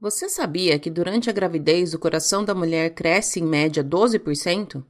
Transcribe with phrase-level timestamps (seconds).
[0.00, 4.82] Você sabia que durante a gravidez o coração da mulher cresce em média 12%?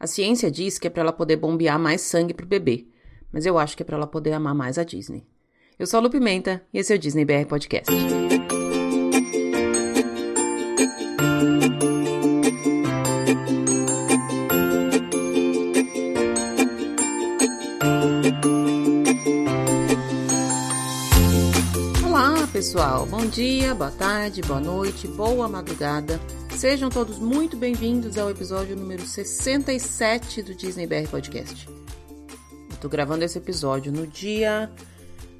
[0.00, 2.86] A ciência diz que é para ela poder bombear mais sangue para o bebê,
[3.30, 5.26] mas eu acho que é para ela poder amar mais a Disney.
[5.78, 7.92] Eu sou a Lu Pimenta e esse é o Disney BR Podcast.
[22.56, 26.18] Pessoal, bom dia, boa tarde, boa noite, boa madrugada.
[26.56, 31.68] Sejam todos muito bem-vindos ao episódio número 67 do Disney BR Podcast.
[32.80, 34.72] Tô gravando esse episódio no dia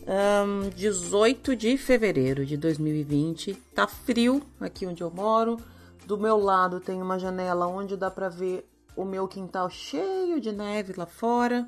[0.07, 3.55] um, 18 de fevereiro de 2020.
[3.75, 5.57] Tá frio aqui onde eu moro.
[6.05, 10.53] Do meu lado tem uma janela onde dá para ver o meu quintal cheio de
[10.53, 11.67] neve lá fora.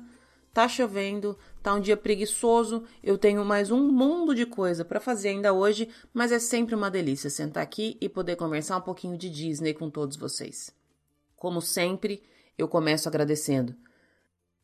[0.53, 5.29] Tá chovendo, tá um dia preguiçoso, eu tenho mais um mundo de coisa para fazer
[5.29, 9.29] ainda hoje, mas é sempre uma delícia sentar aqui e poder conversar um pouquinho de
[9.29, 10.71] Disney com todos vocês.
[11.35, 12.23] Como sempre,
[12.57, 13.75] eu começo agradecendo.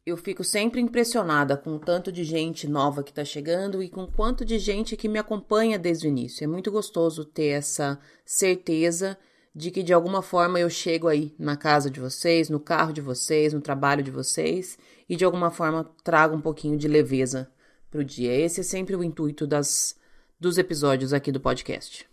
[0.05, 4.03] Eu fico sempre impressionada com o tanto de gente nova que está chegando e com
[4.03, 6.43] o quanto de gente que me acompanha desde o início.
[6.43, 9.17] É muito gostoso ter essa certeza
[9.55, 12.99] de que de alguma forma eu chego aí na casa de vocês, no carro de
[12.99, 17.49] vocês, no trabalho de vocês e de alguma forma trago um pouquinho de leveza
[17.89, 18.33] para o dia.
[18.33, 19.97] Esse é sempre o intuito das,
[20.37, 22.05] dos episódios aqui do podcast.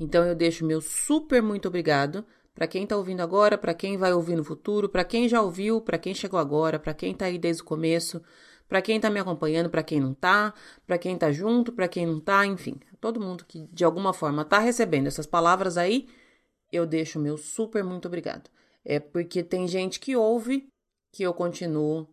[0.00, 4.12] Então eu deixo meu super muito obrigado para quem está ouvindo agora, para quem vai
[4.12, 7.38] ouvir no futuro, para quem já ouviu, para quem chegou agora, para quem está aí
[7.38, 8.20] desde o começo,
[8.68, 10.52] para quem está me acompanhando, para quem não está,
[10.84, 14.42] para quem está junto, para quem não está, enfim, todo mundo que de alguma forma
[14.42, 16.08] está recebendo essas palavras aí
[16.74, 18.50] eu deixo meu super muito obrigado.
[18.84, 20.68] É porque tem gente que ouve
[21.12, 22.08] que eu continuo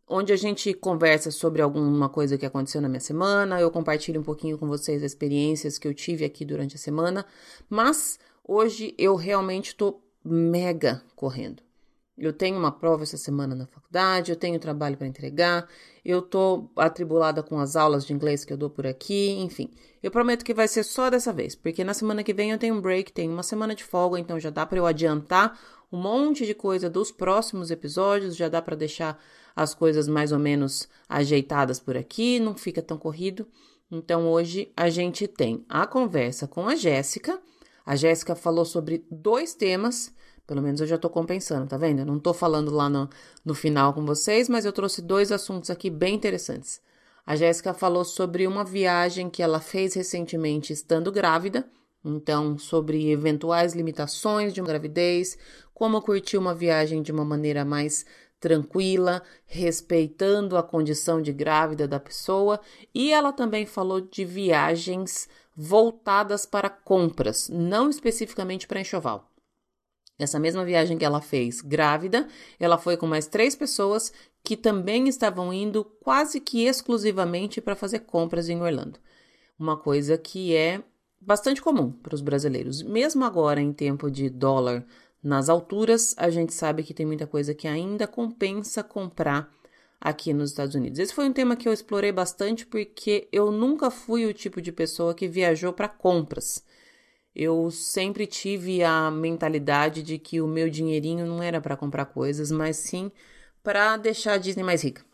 [0.09, 4.25] onde a gente conversa sobre alguma coisa que aconteceu na minha semana, eu compartilho um
[4.25, 7.25] pouquinho com vocês as experiências que eu tive aqui durante a semana,
[7.71, 11.63] mas hoje eu realmente tô mega correndo.
[12.17, 15.67] Eu tenho uma prova essa semana na faculdade, eu tenho trabalho para entregar,
[16.05, 19.71] eu tô atribulada com as aulas de inglês que eu dou por aqui, enfim.
[20.03, 22.75] Eu prometo que vai ser só dessa vez, porque na semana que vem eu tenho
[22.75, 25.59] um break, tenho uma semana de folga, então já dá para eu adiantar
[25.91, 29.19] um monte de coisa dos próximos episódios, já dá para deixar
[29.55, 33.47] as coisas mais ou menos ajeitadas por aqui, não fica tão corrido.
[33.91, 37.41] Então hoje a gente tem a conversa com a Jéssica.
[37.85, 40.15] A Jéssica falou sobre dois temas
[40.53, 42.01] pelo menos eu já tô compensando, tá vendo?
[42.01, 43.09] Eu não tô falando lá no,
[43.43, 46.79] no final com vocês, mas eu trouxe dois assuntos aqui bem interessantes.
[47.25, 51.67] A Jéssica falou sobre uma viagem que ela fez recentemente estando grávida,
[52.05, 55.39] então sobre eventuais limitações de uma gravidez,
[55.73, 58.05] como curtir uma viagem de uma maneira mais
[58.39, 62.61] tranquila, respeitando a condição de grávida da pessoa,
[62.95, 69.32] e ela também falou de viagens voltadas para compras, não especificamente para enxoval.
[70.23, 72.27] Essa mesma viagem que ela fez grávida,
[72.59, 74.13] ela foi com mais três pessoas
[74.43, 78.99] que também estavam indo quase que exclusivamente para fazer compras em Orlando.
[79.59, 80.83] Uma coisa que é
[81.21, 82.83] bastante comum para os brasileiros.
[82.83, 84.85] Mesmo agora, em tempo de dólar
[85.23, 89.49] nas alturas, a gente sabe que tem muita coisa que ainda compensa comprar
[90.01, 90.99] aqui nos Estados Unidos.
[90.99, 94.73] Esse foi um tema que eu explorei bastante porque eu nunca fui o tipo de
[94.73, 96.65] pessoa que viajou para compras
[97.35, 102.51] eu sempre tive a mentalidade de que o meu dinheirinho não era para comprar coisas,
[102.51, 103.11] mas sim
[103.63, 105.05] para deixar a Disney mais rica.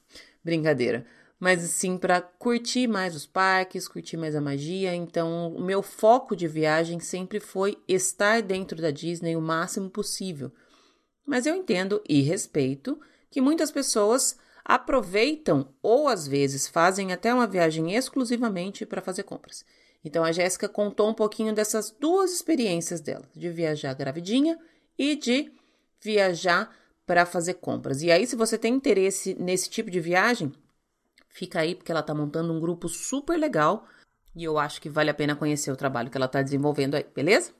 [0.42, 1.06] Brincadeira.
[1.38, 4.94] Mas sim para curtir mais os parques, curtir mais a magia.
[4.94, 10.50] Então, o meu foco de viagem sempre foi estar dentro da Disney o máximo possível.
[11.24, 12.98] Mas eu entendo e respeito
[13.30, 19.64] que muitas pessoas aproveitam ou às vezes fazem até uma viagem exclusivamente para fazer compras.
[20.04, 24.58] Então a Jéssica contou um pouquinho dessas duas experiências dela, de viajar gravidinha
[24.96, 25.52] e de
[26.00, 26.74] viajar
[27.06, 28.02] para fazer compras.
[28.02, 30.52] E aí, se você tem interesse nesse tipo de viagem,
[31.28, 33.86] fica aí porque ela está montando um grupo super legal
[34.36, 37.04] e eu acho que vale a pena conhecer o trabalho que ela está desenvolvendo aí,
[37.14, 37.52] beleza?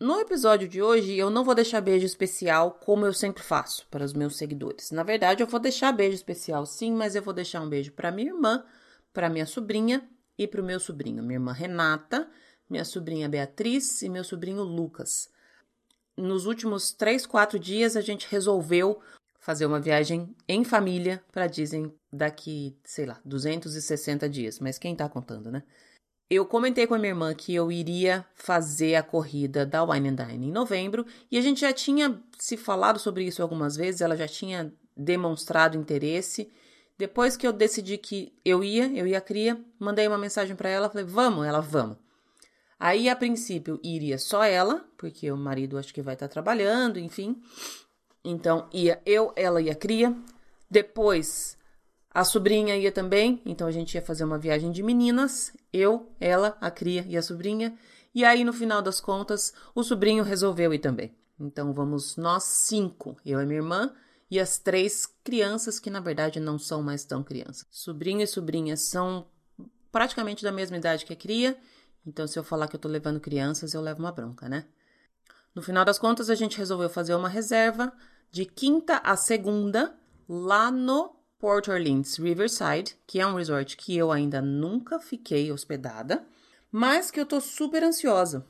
[0.00, 4.04] No episódio de hoje, eu não vou deixar beijo especial como eu sempre faço para
[4.04, 4.90] os meus seguidores.
[4.90, 8.10] Na verdade, eu vou deixar beijo especial sim, mas eu vou deixar um beijo para
[8.10, 8.64] minha irmã,
[9.12, 10.08] para minha sobrinha
[10.42, 12.28] e para o meu sobrinho, minha irmã Renata,
[12.68, 15.30] minha sobrinha Beatriz e meu sobrinho Lucas.
[16.16, 19.00] Nos últimos três, quatro dias, a gente resolveu
[19.38, 24.60] fazer uma viagem em família para Disney daqui, sei lá, 260 dias.
[24.60, 25.62] Mas quem tá contando, né?
[26.30, 30.14] Eu comentei com a minha irmã que eu iria fazer a corrida da Wine and
[30.14, 34.16] Dine em novembro e a gente já tinha se falado sobre isso algumas vezes, ela
[34.16, 36.50] já tinha demonstrado interesse.
[36.98, 40.88] Depois que eu decidi que eu ia, eu ia cria, mandei uma mensagem para ela,
[40.88, 41.96] falei: "Vamos?" Ela: "Vamos".
[42.78, 46.98] Aí a princípio iria só ela, porque o marido acho que vai estar tá trabalhando,
[46.98, 47.40] enfim.
[48.24, 50.16] Então ia eu, ela e a cria.
[50.70, 51.56] Depois
[52.14, 56.58] a sobrinha ia também, então a gente ia fazer uma viagem de meninas, eu, ela,
[56.60, 57.74] a cria e a sobrinha.
[58.14, 61.14] E aí, no final das contas, o sobrinho resolveu ir também.
[61.40, 63.92] Então vamos nós cinco, eu e minha irmã,
[64.32, 67.66] e as três crianças que na verdade não são mais tão crianças.
[67.70, 69.26] Sobrinho e sobrinha são
[69.92, 71.54] praticamente da mesma idade que a cria,
[72.06, 74.64] então se eu falar que eu tô levando crianças, eu levo uma bronca, né?
[75.54, 77.92] No final das contas, a gente resolveu fazer uma reserva
[78.30, 79.94] de quinta a segunda
[80.26, 86.24] lá no Port Orleans Riverside, que é um resort que eu ainda nunca fiquei hospedada,
[86.70, 88.46] mas que eu tô super ansiosa.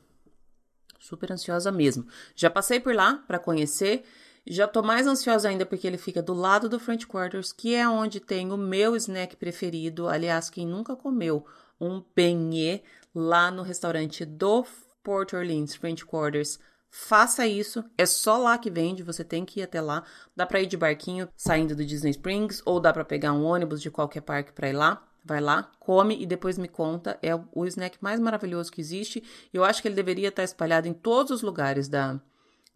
[1.00, 2.06] Super ansiosa mesmo.
[2.36, 4.04] Já passei por lá para conhecer,
[4.46, 7.88] já tô mais ansiosa ainda porque ele fica do lado do French Quarters, que é
[7.88, 10.08] onde tem o meu snack preferido.
[10.08, 11.44] Aliás, quem nunca comeu
[11.80, 12.82] um beignet
[13.14, 14.64] lá no restaurante do
[15.02, 16.58] Port Orleans French Quarters
[16.94, 20.04] Faça isso, é só lá que vende, você tem que ir até lá.
[20.36, 23.80] Dá para ir de barquinho saindo do Disney Springs ou dá para pegar um ônibus
[23.80, 25.02] de qualquer parque para ir lá.
[25.24, 27.18] Vai lá, come e depois me conta.
[27.22, 29.24] É o snack mais maravilhoso que existe.
[29.54, 32.20] Eu acho que ele deveria estar espalhado em todos os lugares da,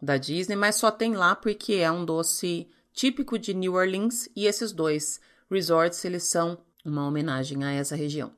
[0.01, 4.47] da Disney, mas só tem lá porque é um doce típico de New Orleans e
[4.47, 5.21] esses dois
[5.51, 8.33] resorts eles são uma homenagem a essa região.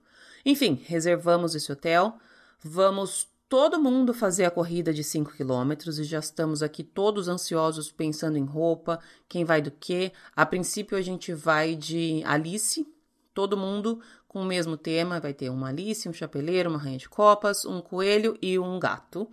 [0.44, 2.18] Enfim, reservamos esse hotel.
[2.62, 7.90] Vamos todo mundo fazer a corrida de 5 quilômetros e já estamos aqui todos ansiosos
[7.90, 10.12] pensando em roupa, quem vai do que.
[10.36, 12.86] A princípio a gente vai de Alice,
[13.32, 17.08] todo mundo com o mesmo tema, vai ter uma Alice, um chapeleiro, uma rainha de
[17.08, 19.28] copas, um coelho e um gato.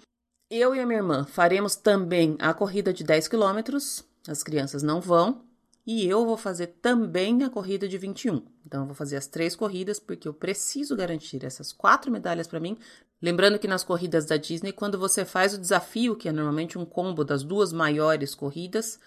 [0.57, 5.01] Eu e a minha irmã faremos também a corrida de 10 quilômetros, as crianças não
[5.01, 5.41] vão,
[5.85, 8.41] e eu vou fazer também a corrida de 21.
[8.65, 12.61] Então, eu vou fazer as três corridas, porque eu preciso garantir essas quatro medalhas para
[12.61, 12.77] mim.
[13.21, 16.85] Lembrando que nas corridas da Disney, quando você faz o desafio, que é normalmente um
[16.85, 18.97] combo das duas maiores corridas,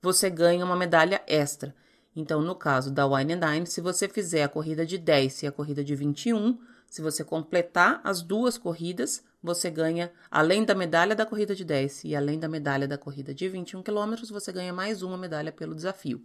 [0.00, 1.74] você ganha uma medalha extra.
[2.16, 5.46] Então, no caso da Wine and Dine, se você fizer a corrida de 10 e
[5.46, 6.58] a corrida de 21,
[6.94, 12.04] se você completar as duas corridas, você ganha, além da medalha da corrida de 10
[12.04, 15.74] e além da medalha da corrida de 21 quilômetros, você ganha mais uma medalha pelo
[15.74, 16.24] desafio.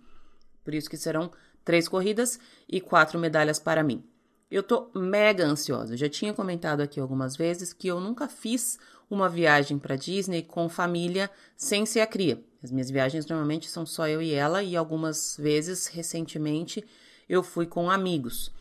[0.64, 1.32] Por isso que serão
[1.66, 4.04] três corridas e quatro medalhas para mim.
[4.52, 5.98] Eu tô mega ansiosa.
[5.98, 8.78] Já tinha comentado aqui algumas vezes que eu nunca fiz
[9.10, 12.44] uma viagem para Disney com família sem ser a cria.
[12.62, 16.86] As minhas viagens normalmente são só eu e ela e algumas vezes recentemente
[17.28, 18.52] eu fui com amigos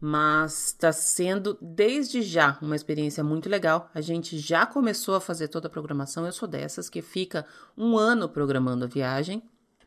[0.00, 3.90] mas está sendo desde já uma experiência muito legal.
[3.92, 6.24] A gente já começou a fazer toda a programação.
[6.24, 7.44] Eu sou dessas que fica
[7.76, 9.42] um ano programando a viagem,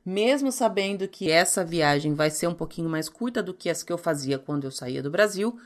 [0.05, 3.93] mesmo sabendo que essa viagem vai ser um pouquinho mais curta do que as que
[3.93, 5.57] eu fazia quando eu saía do Brasil.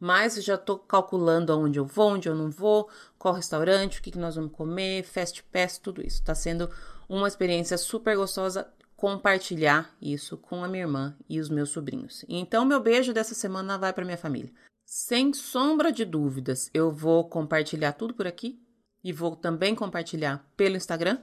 [0.00, 2.88] Mas já estou calculando aonde eu vou, onde eu não vou,
[3.18, 6.20] qual restaurante, o que, que nós vamos comer, fast pass, tudo isso.
[6.20, 6.70] Está sendo
[7.08, 12.24] uma experiência super gostosa compartilhar isso com a minha irmã e os meus sobrinhos.
[12.28, 14.50] Então, meu beijo dessa semana vai para minha família.
[14.84, 18.60] Sem sombra de dúvidas, eu vou compartilhar tudo por aqui
[19.04, 21.18] e vou também compartilhar pelo Instagram.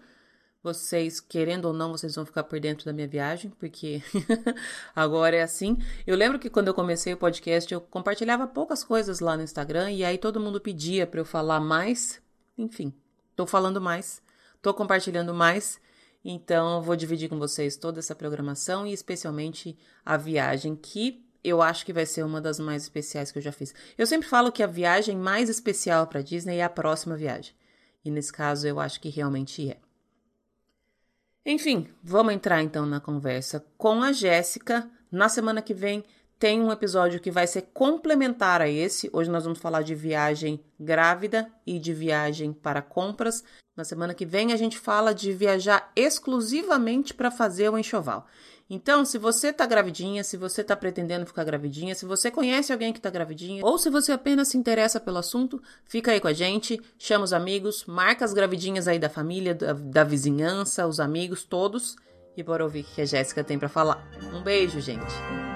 [0.63, 4.01] Vocês, querendo ou não, vocês vão ficar por dentro da minha viagem, porque
[4.95, 5.77] agora é assim.
[6.07, 9.91] Eu lembro que quando eu comecei o podcast, eu compartilhava poucas coisas lá no Instagram
[9.91, 12.21] e aí todo mundo pedia para eu falar mais.
[12.57, 12.93] Enfim,
[13.35, 14.21] tô falando mais,
[14.61, 15.77] tô compartilhando mais
[16.27, 21.85] então, vou dividir com vocês toda essa programação e especialmente a viagem que eu acho
[21.85, 23.75] que vai ser uma das mais especiais que eu já fiz.
[23.95, 27.53] Eu sempre falo que a viagem mais especial para Disney é a próxima viagem.
[28.03, 29.77] E nesse caso eu acho que realmente é.
[31.45, 34.89] Enfim, vamos entrar então na conversa com a Jéssica.
[35.11, 36.03] Na semana que vem
[36.37, 39.09] tem um episódio que vai ser complementar a esse.
[39.13, 43.43] Hoje nós vamos falar de viagem grávida e de viagem para compras.
[43.75, 48.25] Na semana que vem a gente fala de viajar exclusivamente para fazer o enxoval.
[48.67, 52.91] Então, se você tá gravidinha, se você tá pretendendo ficar gravidinha, se você conhece alguém
[52.91, 56.33] que tá gravidinha, ou se você apenas se interessa pelo assunto, fica aí com a
[56.33, 61.43] gente, chama os amigos, marca as gravidinhas aí da família, da, da vizinhança, os amigos,
[61.43, 61.95] todos,
[62.35, 64.03] e bora ouvir o que a Jéssica tem para falar.
[64.33, 65.54] Um beijo, gente!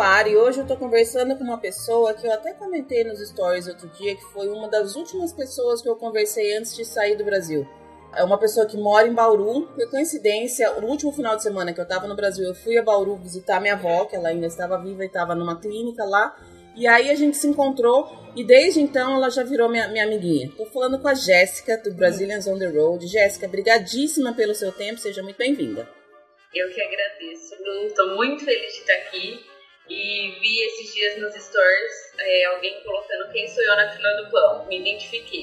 [0.00, 3.66] Ar e hoje eu tô conversando com uma pessoa que eu até comentei nos stories
[3.66, 7.24] outro dia, que foi uma das últimas pessoas que eu conversei antes de sair do
[7.24, 7.66] Brasil.
[8.14, 9.66] É uma pessoa que mora em Bauru.
[9.66, 12.82] Por coincidência, no último final de semana que eu tava no Brasil, eu fui a
[12.82, 16.34] Bauru visitar minha avó, que ela ainda estava viva e estava numa clínica lá.
[16.74, 20.50] E aí a gente se encontrou e desde então ela já virou minha, minha amiguinha.
[20.56, 23.06] Tô falando com a Jéssica, do Brazilians on the Road.
[23.06, 25.88] Jéssica, brigadíssima pelo seu tempo, seja muito bem-vinda.
[26.54, 27.54] Eu que agradeço.
[27.94, 29.55] Tô muito feliz de estar aqui.
[29.88, 34.30] E vi esses dias nos stores é, alguém colocando quem sou eu na fila do
[34.30, 34.66] pão.
[34.66, 35.42] Me identifiquei.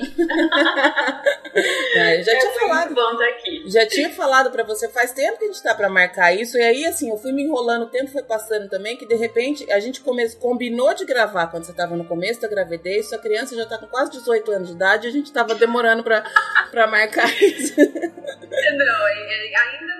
[1.98, 2.94] ah, eu já é tinha falado.
[2.94, 3.64] Bom tá aqui.
[3.68, 6.58] Já tinha falado para você faz tempo que a gente tá para marcar isso.
[6.58, 9.72] E aí, assim, eu fui me enrolando, o tempo foi passando também, que de repente
[9.72, 10.28] a gente come...
[10.36, 13.10] combinou de gravar quando você tava no começo da gravidez.
[13.10, 16.04] Sua criança já tá com quase 18 anos de idade e a gente tava demorando
[16.04, 17.76] pra marcar isso.
[17.80, 19.93] Não, ainda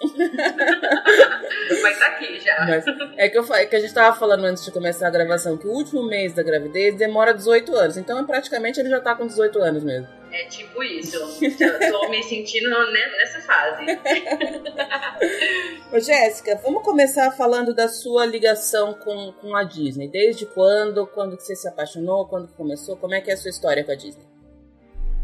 [1.82, 2.66] Mas tá aqui já.
[2.66, 2.84] Mas
[3.16, 5.66] é que, eu, é que a gente tava falando antes de começar a gravação que
[5.66, 7.96] o último mês da gravidez demora 18 anos.
[7.96, 10.08] Então, praticamente, ele já tá com 18 anos mesmo.
[10.30, 11.18] É tipo isso.
[11.58, 13.86] Já tô me sentindo nessa fase.
[15.92, 20.08] Ô, Jéssica, vamos começar falando da sua ligação com, com a Disney.
[20.08, 21.06] Desde quando?
[21.06, 22.26] Quando que você se apaixonou?
[22.26, 22.96] Quando que começou?
[22.96, 24.24] Como é que é a sua história com a Disney?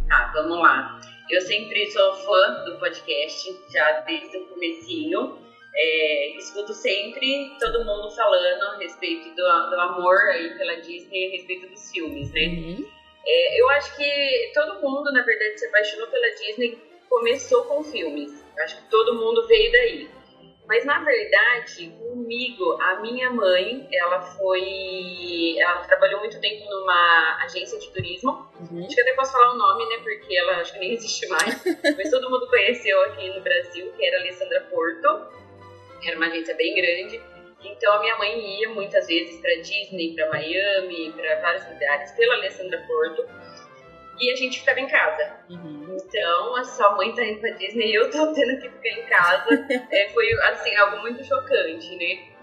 [0.08, 1.00] Tá, vamos lá.
[1.30, 5.38] Eu sempre sou fã do podcast, já desde o comecinho.
[5.76, 11.30] É, escuto sempre todo mundo falando a respeito do, do, amor aí pela Disney, a
[11.30, 12.42] respeito dos filmes, né?
[12.42, 12.86] Uhum.
[13.26, 16.78] É, eu acho que todo mundo, na verdade, se apaixonou pela Disney
[17.08, 18.44] começou com filmes.
[18.58, 20.10] Acho que todo mundo veio daí.
[20.66, 25.56] Mas na verdade, comigo, a minha mãe, ela foi.
[25.58, 28.48] Ela trabalhou muito tempo numa agência de turismo.
[28.58, 28.84] Uhum.
[28.84, 29.98] Acho que até posso falar o nome, né?
[30.02, 31.62] Porque ela acho que nem existe mais.
[31.96, 35.26] mas todo mundo conheceu aqui no Brasil, que era a Alessandra Porto.
[36.02, 37.20] Era uma agência bem grande.
[37.62, 42.34] Então a minha mãe ia muitas vezes para Disney, para Miami, para vários lugares pela
[42.34, 43.26] Alessandra Porto
[44.20, 45.36] e a gente ficava em casa.
[45.50, 45.96] Uhum.
[45.96, 49.06] Então, a sua mãe tá indo pra Disney e eu tô tendo que ficar em
[49.06, 49.66] casa.
[49.90, 52.34] é, foi, assim, algo muito chocante, né?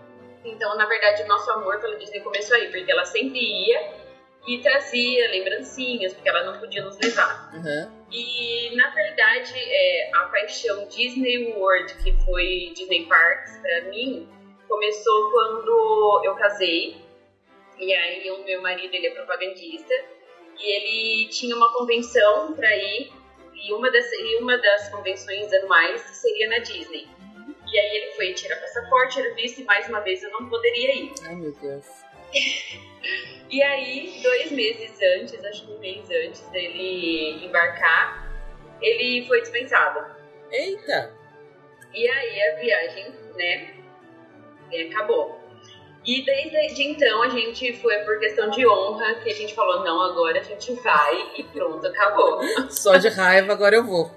[0.44, 4.01] Então, na verdade, o nosso amor pela Disney começou aí, porque ela sempre ia
[4.48, 7.54] e trazia lembrancinhas, porque ela não podia nos levar.
[7.54, 8.01] Uhum.
[8.12, 14.28] E, na verdade, é, a paixão Disney World, que foi Disney Parks pra mim,
[14.68, 16.98] começou quando eu casei.
[17.78, 19.94] E aí, o meu marido, ele é propagandista
[20.62, 23.12] e ele tinha uma convenção para ir
[23.53, 27.08] e uma das e uma das convenções anuais seria na Disney.
[27.72, 30.96] E aí ele foi tirar passaporte, era visto e mais uma vez eu não poderia
[30.96, 31.13] ir.
[31.24, 31.86] Ai meu Deus.
[33.50, 38.30] e aí, dois meses antes, acho que um mês antes dele embarcar,
[38.82, 40.15] ele foi dispensado.
[40.51, 41.13] Eita!
[41.94, 43.75] E aí a viagem, né,
[44.89, 45.41] acabou.
[46.03, 50.01] E desde então a gente foi por questão de honra que a gente falou, não,
[50.01, 52.41] agora a gente vai e pronto, acabou.
[52.70, 54.12] Só de raiva agora eu vou.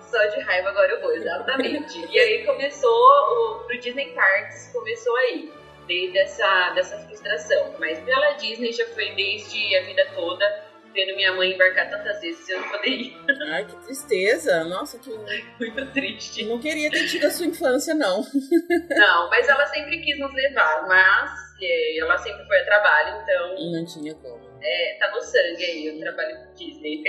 [0.00, 2.06] Só de raiva agora eu vou, exatamente.
[2.10, 5.52] e aí começou, o, pro Disney Parks começou aí,
[5.86, 7.74] desde essa, dessa frustração.
[7.78, 10.63] Mas pela Disney já foi desde a vida toda
[10.94, 13.16] vendo minha mãe embarcar tantas vezes eu não poder ir.
[13.50, 14.64] Ai, que tristeza.
[14.64, 15.10] Nossa, que.
[15.10, 16.44] Muito triste.
[16.44, 18.24] Não queria ter tido a sua infância, não.
[18.96, 23.72] Não, mas ela sempre quis nos levar, mas é, ela sempre foi a trabalho, então.
[23.72, 24.40] Não tinha como.
[24.62, 27.02] É, tá no sangue aí o trabalho com Disney.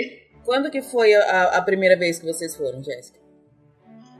[0.44, 3.18] Quando que foi a, a primeira vez que vocês foram, Jéssica?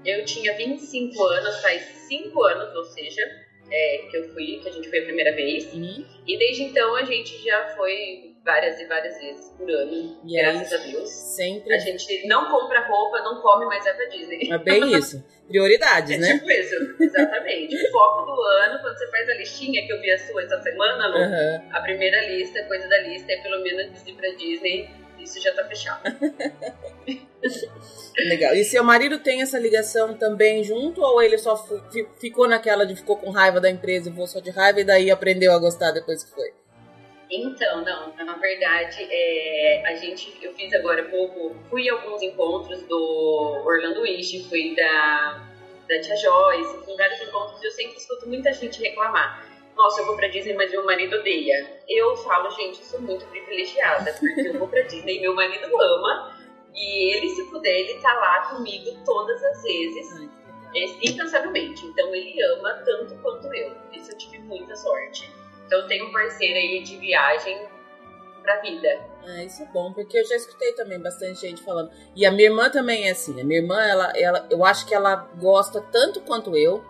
[0.05, 3.23] Eu tinha 25 anos, faz 5 anos, ou seja,
[3.71, 5.73] é, que eu fui, que a gente foi a primeira vez.
[5.73, 6.05] Uhum.
[6.27, 10.73] E desde então a gente já foi várias e várias vezes por ano, e graças
[10.73, 11.11] a Deus.
[11.11, 11.75] Sempre.
[11.75, 14.49] A gente não compra roupa, não come, mas é pra Disney.
[14.51, 15.23] É bem isso.
[15.49, 16.35] Prioridades, é né?
[16.35, 17.77] Tipo isso, exatamente.
[17.77, 20.63] o foco do ano, quando você faz a listinha que eu vi a sua essa
[20.63, 21.69] semana, Lu, uhum.
[21.73, 24.89] a primeira lista, coisa da lista é pelo menos ir pra Disney.
[25.19, 26.03] Isso já tá fechado.
[28.17, 28.55] Legal.
[28.55, 31.57] E seu marido tem essa ligação também junto ou ele só
[32.21, 35.11] ficou naquela de ficou com raiva da empresa e vou só de raiva e daí
[35.11, 36.53] aprendeu a gostar depois que foi?
[37.31, 42.23] Então, não, na verdade, é, a gente, eu fiz agora há pouco, fui a alguns
[42.23, 45.43] encontros do Orlando Wish, fui da,
[45.89, 49.45] da Tia Joyce, fui em vários encontros e eu sempre escuto muita gente reclamar.
[49.75, 51.81] Nossa, eu vou pra Disney, mas meu marido odeia.
[51.89, 56.33] Eu falo, gente, eu sou muito privilegiada, porque eu vou pra Disney meu marido ama,
[56.75, 60.31] e ele, se puder, ele tá lá comigo todas as vezes,
[61.03, 61.85] incansavelmente.
[61.87, 63.75] Então, ele ama tanto quanto eu.
[63.93, 65.31] Isso eu tive muita sorte.
[65.67, 67.69] Então eu tenho um parceiro aí de viagem
[68.43, 68.89] pra vida.
[69.27, 71.91] Ah, isso é bom, porque eu já escutei também bastante gente falando.
[72.15, 73.41] E a minha irmã também é assim.
[73.41, 76.83] A minha irmã, ela, ela, eu acho que ela gosta tanto quanto eu.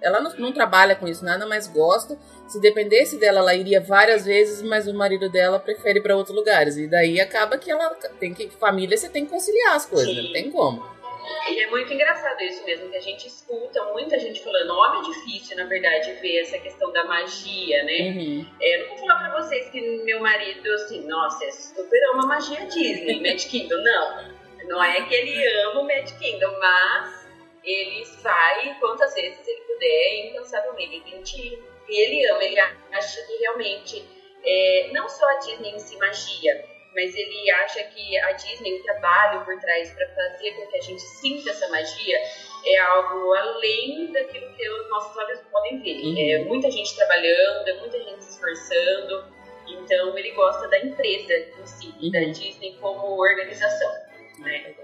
[0.00, 2.16] Ela não, não trabalha com isso nada, mas gosta.
[2.46, 6.76] Se dependesse dela, ela iria várias vezes, mas o marido dela prefere para outros lugares.
[6.76, 8.48] E daí acaba que ela tem que.
[8.50, 10.22] Família, você tem que conciliar as coisas, né?
[10.22, 11.01] não tem como.
[11.48, 15.04] E é muito engraçado isso mesmo, que a gente escuta muita gente falando, homem é
[15.04, 17.98] difícil, na verdade, ver essa questão da magia, né?
[18.10, 18.46] Uhum.
[18.60, 22.26] É, eu não vou falar pra vocês que meu marido, assim, nossa, é super ama
[22.26, 24.42] magia Disney, Mad Kingdom, não.
[24.68, 27.28] Não é que ele ama o Mad Kingdom, mas
[27.64, 31.58] ele sai quantas vezes ele puder, incansavelmente.
[31.88, 34.04] E ele ama, ele acha que realmente,
[34.44, 38.82] é, não só a Disney em si magia, mas ele acha que a Disney, o
[38.82, 42.18] trabalho por trás para fazer com que a gente sinta essa magia,
[42.64, 46.02] é algo além daquilo que os nossos olhos podem ver.
[46.02, 46.16] Uhum.
[46.18, 49.24] É muita gente trabalhando, é muita gente se esforçando.
[49.68, 52.10] Então ele gosta da empresa em si, uhum.
[52.10, 53.90] da Disney como organização.
[54.38, 54.74] Né?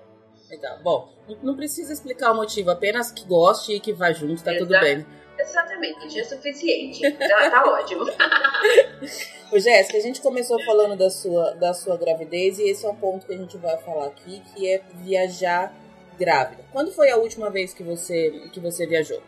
[0.49, 0.79] Legal.
[0.83, 1.13] Bom,
[1.43, 5.07] não precisa explicar o motivo, apenas que goste e que vá junto, tá tudo bem.
[5.39, 7.11] Exatamente, é suficiente.
[7.13, 8.05] tá, tá ótimo.
[9.51, 12.97] Ô, Jéssica, a gente começou falando da sua, da sua gravidez e esse é um
[12.97, 15.75] ponto que a gente vai falar aqui, que é viajar
[16.19, 16.65] grávida.
[16.73, 19.23] Quando foi a última vez que você, que você viajou?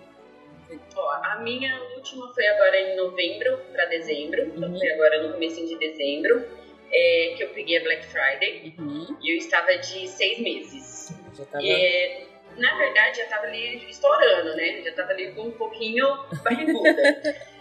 [0.95, 4.79] Ó, a minha última foi agora em novembro para dezembro, então uhum.
[4.79, 6.45] foi agora no começo de dezembro,
[6.93, 9.17] é, que eu peguei a Black Friday uhum.
[9.23, 11.15] e eu estava de seis meses.
[11.35, 11.65] Já tava...
[11.65, 12.27] É,
[12.57, 14.83] na verdade, já estava ali estourando, né?
[14.83, 16.07] Já estava ali com um pouquinho
[16.43, 17.41] barriguda.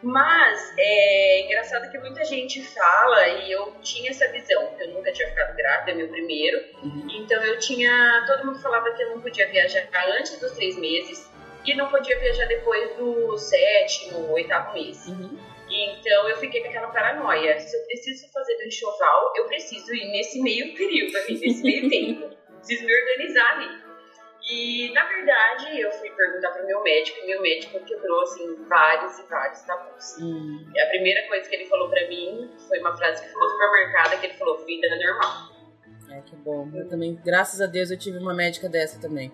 [0.00, 5.28] Mas é engraçado que muita gente fala, e eu tinha essa visão, eu nunca tinha
[5.28, 6.64] ficado grávida, meu primeiro.
[6.84, 7.08] Uhum.
[7.10, 8.24] Então eu tinha.
[8.26, 11.28] Todo mundo falava que eu não podia viajar antes dos três meses
[11.64, 15.04] e não podia viajar depois do sétimo, oitavo mês.
[15.08, 15.36] Uhum.
[15.68, 17.58] Então eu fiquei com aquela paranoia.
[17.58, 22.36] Se eu preciso fazer do enxoval, eu preciso ir nesse meio período, nesse meio tempo.
[22.58, 23.87] Preciso me organizar ali.
[24.48, 29.18] E, na verdade, eu fui perguntar pro meu médico, e meu médico quebrou, assim, vários
[29.18, 30.16] e vários tabus.
[30.20, 30.64] Hum.
[30.74, 33.70] E a primeira coisa que ele falou pra mim foi uma frase que ficou super
[33.70, 35.58] marcada, que ele falou, vida é normal.
[36.10, 36.70] É, que bom.
[36.74, 39.30] Eu também, graças a Deus, eu tive uma médica dessa também.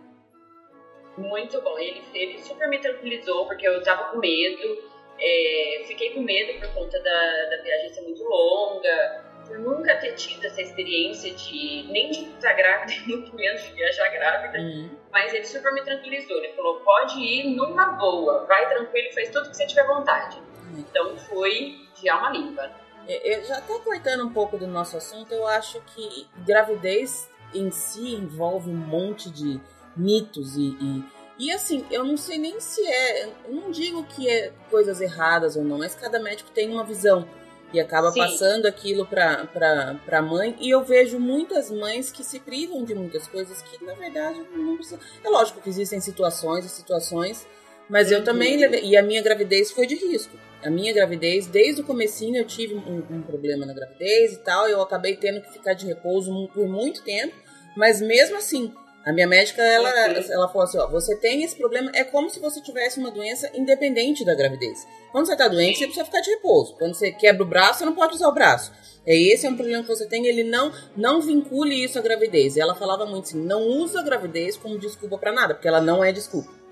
[1.16, 1.78] Muito bom.
[1.78, 4.82] Ele, ele super me tranquilizou, porque eu tava com medo,
[5.20, 10.12] é, fiquei com medo por conta da, da viagem ser muito longa, por nunca ter
[10.14, 14.58] tido essa experiência de nem de estar grávida, muito menos de viajar grávida.
[14.58, 14.90] Uhum.
[15.12, 16.36] Mas ele super me tranquilizou.
[16.38, 20.38] Ele falou: pode ir numa boa, vai tranquilo, faz tudo que você tiver vontade.
[20.38, 20.78] Uhum.
[20.78, 22.70] Então foi de alma limpa.
[23.06, 27.70] É, eu já até cortando um pouco do nosso assunto, eu acho que gravidez em
[27.70, 29.60] si envolve um monte de
[29.96, 31.04] mitos e, e,
[31.38, 35.54] e assim, eu não sei nem se é, eu não digo que é coisas erradas
[35.54, 37.28] ou não, mas cada médico tem uma visão
[37.74, 38.20] e acaba Sim.
[38.20, 40.56] passando aquilo para a mãe.
[40.60, 44.76] E eu vejo muitas mães que se privam de muitas coisas que, na verdade, não
[44.76, 45.00] precisam.
[45.22, 47.46] É lógico que existem situações e situações,
[47.88, 48.18] mas uhum.
[48.18, 48.60] eu também.
[48.84, 50.38] E a minha gravidez foi de risco.
[50.62, 54.68] A minha gravidez, desde o comecinho, eu tive um, um problema na gravidez e tal.
[54.68, 57.34] Eu acabei tendo que ficar de repouso por muito tempo.
[57.76, 58.72] Mas mesmo assim,
[59.04, 62.40] a minha médica, ela, ela falou assim, ó, você tem esse problema, é como se
[62.40, 64.86] você tivesse uma doença independente da gravidez.
[65.12, 66.74] Quando você tá doente, você precisa ficar de repouso.
[66.76, 68.72] Quando você quebra o braço, você não pode usar o braço.
[69.06, 72.56] É esse é um problema que você tem, ele não não vincule isso à gravidez.
[72.56, 75.80] E ela falava muito assim, não usa a gravidez como desculpa para nada, porque ela
[75.80, 76.63] não é desculpa.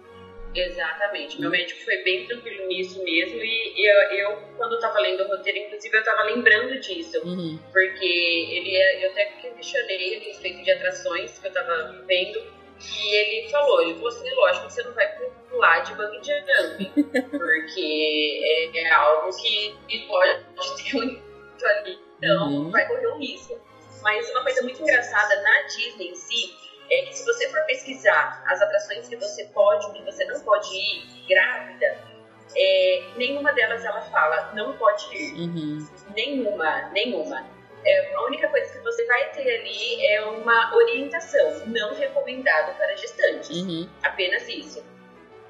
[0.52, 1.40] Questionamento.
[1.40, 5.28] Meu médico foi bem tranquilo nisso mesmo e eu, eu quando eu tava lendo o
[5.28, 7.58] roteiro, inclusive eu tava lembrando disso, uhum.
[7.72, 12.42] porque ele, eu até questionei a respeito de atrações que eu tava vendo
[12.80, 15.08] e ele falou, ele falou assim, lógico que você não vai
[15.48, 16.92] pular de jumping,
[17.30, 22.70] porque é, é, algo que pode ter muito ali, então uhum.
[22.70, 23.60] vai correr um risco.
[24.02, 28.44] Mas uma coisa muito engraçada na Disney em si é que se você for pesquisar
[28.46, 31.98] as atrações que você pode que você não pode ir grávida,
[32.54, 35.32] é, nenhuma delas ela fala não pode ir.
[35.34, 35.88] Uhum.
[36.14, 37.46] Nenhuma, nenhuma.
[37.84, 42.94] É, a única coisa que você vai ter ali é uma orientação, não recomendado para
[42.96, 43.56] gestantes.
[43.56, 43.88] Uhum.
[44.02, 44.84] Apenas isso.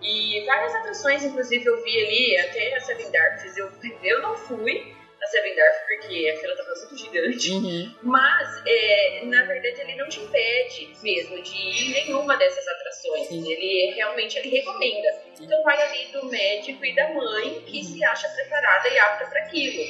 [0.00, 3.70] E várias atrações, inclusive, eu vi ali, até a Seven Darks, eu,
[4.02, 7.52] eu não fui, a Seven Darf, porque a fila tava muito gigante.
[7.52, 7.94] Uhum.
[8.02, 13.28] Mas, é, na verdade, ele não te impede mesmo de ir em nenhuma dessas atrações.
[13.28, 13.50] Sim.
[13.50, 15.22] Ele realmente ele recomenda.
[15.40, 19.40] Então vai ali do médico e da mãe que se acha preparada e apta para
[19.40, 19.82] aquilo.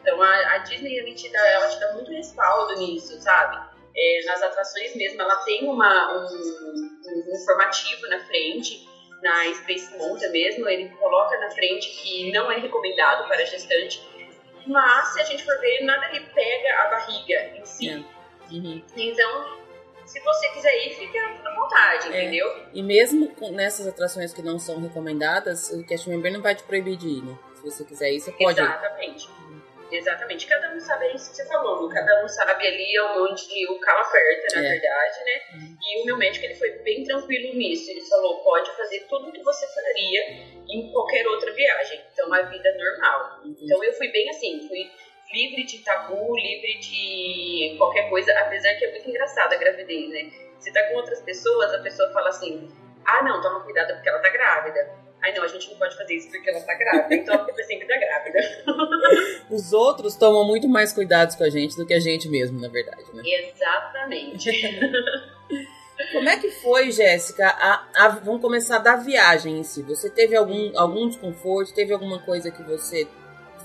[0.00, 3.70] Então a, a Disney ele te dá, ela te dá muito respaldo nisso, sabe?
[3.96, 8.88] É, nas atrações mesmo, ela tem uma, um, um informativo na frente,
[9.22, 14.00] na Space Mountain mesmo, ele coloca na frente que não é recomendado para gestante,
[14.70, 17.90] mas se a gente for ver, nada lhe pega a barriga em si.
[17.90, 17.96] É.
[18.52, 18.82] Uhum.
[18.96, 19.60] Então,
[20.06, 22.22] se você quiser ir, fique à vontade, É.
[22.22, 22.66] entendeu?
[22.72, 26.96] E mesmo nessas atrações que não são recomendadas, o cast member não vai te proibir
[26.96, 27.38] de ir, né?
[27.54, 28.64] Se você quiser ir, você pode ir.
[29.90, 30.46] Exatamente.
[30.46, 34.00] Cada um sabe é isso que você falou, cada um sabe ali onde o calo
[34.00, 34.70] aperta, na É.
[34.70, 35.42] verdade, né?
[35.54, 35.76] Uhum.
[35.82, 37.90] E o meu médico ele foi bem tranquilo nisso.
[37.90, 40.20] Ele falou: pode fazer tudo o que você faria
[40.68, 42.00] em qualquer outra viagem.
[42.12, 43.40] Então, uma vida normal.
[43.44, 43.64] Entendi.
[43.64, 44.90] Então, eu fui bem assim, fui
[45.32, 50.30] livre de tabu, livre de qualquer coisa, apesar que é muito engraçada a gravidez, né?
[50.58, 52.68] Você tá com outras pessoas, a pessoa fala assim:
[53.04, 55.09] ah, não, toma cuidado porque ela tá grávida.
[55.22, 57.60] Ai, não, a gente não pode fazer isso porque ela tá grávida, então a culpa
[57.60, 58.38] é sempre da grávida.
[59.50, 62.68] Os outros tomam muito mais cuidados com a gente do que a gente mesmo, na
[62.68, 63.22] verdade, né?
[63.24, 64.50] Exatamente.
[66.12, 67.46] Como é que foi, Jéssica?
[67.46, 69.82] A, a- vamos começar da viagem em si.
[69.82, 71.74] Você teve algum, algum desconforto?
[71.74, 73.06] Teve alguma coisa que você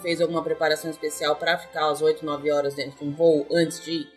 [0.01, 3.79] fez alguma preparação especial para ficar às 8, 9 horas dentro de um voo antes
[3.83, 4.14] de ir?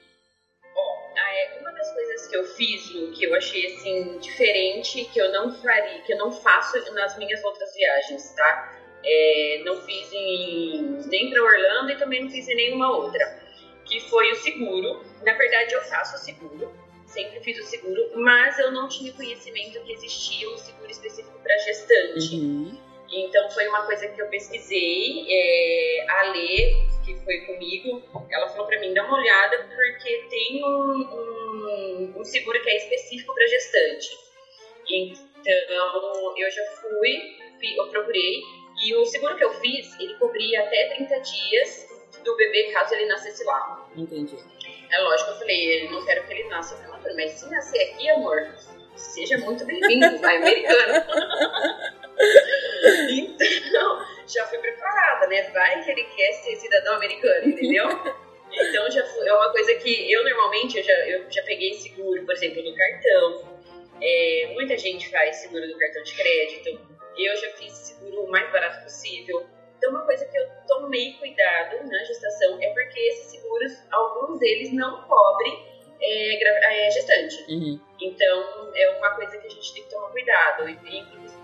[2.29, 6.19] Que eu fiz, Lu, que eu achei assim diferente, que eu não faria, que eu
[6.19, 8.79] não faço nas minhas outras viagens, tá?
[9.05, 13.43] É, não fiz em, nem para Orlando e também não fiz em nenhuma outra.
[13.85, 15.03] Que foi o seguro.
[15.25, 16.73] Na verdade, eu faço o seguro,
[17.07, 21.57] sempre fiz o seguro, mas eu não tinha conhecimento que existia um seguro específico para
[21.59, 22.37] gestante.
[22.37, 22.88] Uhum.
[23.11, 25.27] Então foi uma coisa que eu pesquisei.
[25.29, 30.62] É, a Lê, que foi comigo, ela falou pra mim: dá uma olhada, porque tem
[30.64, 34.09] um, um- um seguro que é específico para gestante.
[34.90, 37.18] Então eu já fui,
[37.61, 38.40] fi- eu procurei,
[38.85, 41.87] e o seguro que eu fiz, ele cobria até 30 dias
[42.25, 43.88] do bebê caso ele nascesse lá.
[43.97, 44.37] Entendi.
[44.90, 46.77] É lógico, eu falei: não quero que ele nasça.
[46.77, 48.37] Falei, mas se nascer aqui, amor,
[48.97, 51.05] seja muito bem-vindo, vai americano.
[53.11, 55.42] Então, já fui preparada, né?
[55.50, 57.88] Vai que ele quer ser cidadão americano, entendeu?
[58.50, 62.24] Então, já foi, é uma coisa que eu normalmente eu já, eu já peguei seguro,
[62.24, 63.59] por exemplo, do cartão.
[64.00, 66.81] É, muita gente faz seguro do cartão de crédito.
[67.16, 69.46] Eu já fiz seguro o mais barato possível.
[69.76, 74.72] Então, uma coisa que eu tomei cuidado na gestação é porque esses seguros, alguns deles
[74.72, 75.66] não cobrem
[76.00, 77.44] é, é, gestante.
[77.52, 77.81] Uhum.
[78.00, 80.68] Então, é uma coisa que a gente tem que tomar cuidado.
[80.68, 81.38] E, inclusive,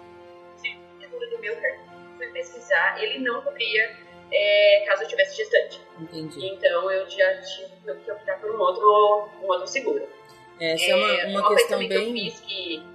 [1.18, 5.80] do meu cartão, fui pesquisar, ele não cobria é, caso eu tivesse gestante.
[6.00, 6.46] Entendi.
[6.46, 10.06] Então, eu já tive que optar por um outro, um outro seguro.
[10.60, 12.30] Essa é, uma, É, uma coisa questão também bem.
[12.30, 12.94] que que...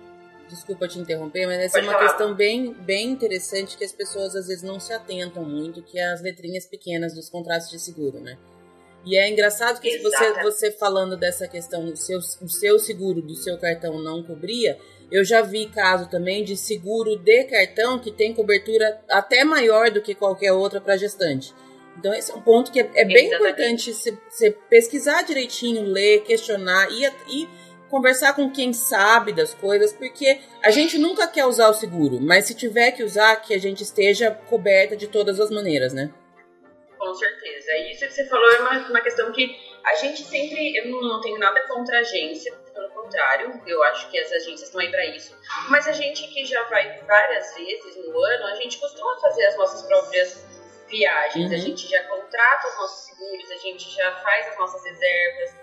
[0.49, 2.07] Desculpa te interromper, mas essa é Pode uma falar.
[2.09, 6.11] questão bem, bem interessante que as pessoas às vezes não se atentam muito, que é
[6.11, 8.35] as letrinhas pequenas dos contratos de seguro, né?
[9.05, 13.21] E é engraçado que se você, você falando dessa questão, o seu, o seu seguro
[13.21, 14.77] do seu cartão não cobria,
[15.11, 20.01] eu já vi caso também de seguro de cartão que tem cobertura até maior do
[20.01, 21.53] que qualquer outra para gestante.
[21.97, 23.35] Então esse é um ponto que é, é bem Exatamente.
[23.35, 27.49] importante você pesquisar direitinho, ler, questionar e, e
[27.89, 32.45] conversar com quem sabe das coisas, porque a gente nunca quer usar o seguro, mas
[32.45, 36.13] se tiver que usar, que a gente esteja coberta de todas as maneiras, né?
[36.97, 37.71] Com certeza.
[37.71, 40.77] E Isso que você falou é uma, uma questão que a gente sempre.
[40.77, 44.63] Eu não, não tenho nada contra a agência, pelo contrário, eu acho que as agências
[44.63, 45.37] estão aí para isso.
[45.69, 49.57] Mas a gente que já vai várias vezes no ano, a gente costuma fazer as
[49.57, 50.45] nossas próprias
[50.87, 51.49] viagens.
[51.49, 51.57] Uhum.
[51.57, 55.55] A gente já contrata os nossos seguros, a gente já faz as nossas reservas.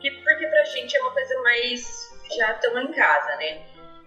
[0.00, 2.10] Que, porque pra gente é uma coisa mais.
[2.36, 3.66] Já estamos em casa, né?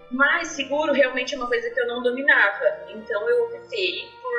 [0.10, 2.86] Mas seguro realmente é uma coisa que eu não dominava.
[2.90, 4.32] Então eu optei por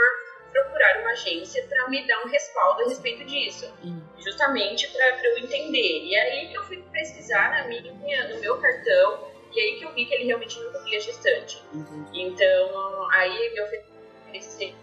[0.55, 4.01] procurar uma agência para me dar um respaldo a respeito disso, Uhum.
[4.19, 6.05] justamente para eu entender.
[6.05, 9.93] E aí que eu fui pesquisar na minha, no meu cartão e aí que eu
[9.93, 11.63] vi que ele realmente não cobria gestante.
[11.73, 12.23] Entendi.
[12.23, 14.75] Então aí me ofereceram,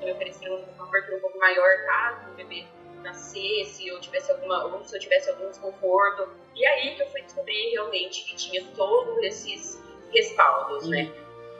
[0.00, 2.64] me ofereceram uma cobertura um pouco maior caso o bebê
[3.02, 6.28] nascesse ou tivesse alguma ou se eu tivesse algum desconforto.
[6.54, 11.10] E aí que eu fui descobrir realmente que tinha todos esses respaldos, né?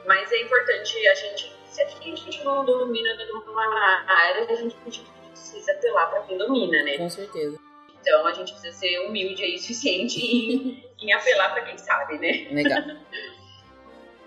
[0.05, 4.75] Mas é importante a gente, se a gente não domina numa área, a gente
[5.29, 6.97] precisa apelar para quem domina, né?
[6.97, 7.57] Com certeza.
[8.01, 12.17] Então a gente precisa ser humilde aí o suficiente em, em apelar para quem sabe,
[12.17, 12.47] né?
[12.51, 12.81] Legal.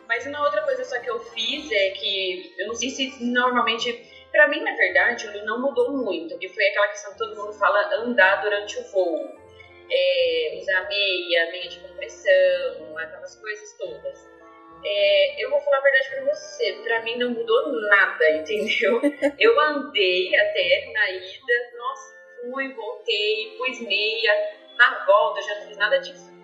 [0.09, 3.93] Mas uma outra coisa só que eu fiz é que eu não sei se normalmente
[4.33, 7.53] Para mim, na verdade, ele não mudou muito, e foi aquela questão que todo mundo
[7.53, 9.45] fala andar durante o voo.
[9.91, 14.34] É, usar meia, meia de compressão, aquelas coisas todas.
[14.85, 19.01] É, eu vou falar a verdade pra você, pra mim não mudou nada, entendeu?
[19.38, 25.66] eu andei até na ida, nossa, fui, voltei, pus meia, na volta eu já não
[25.68, 26.35] fiz nada disso.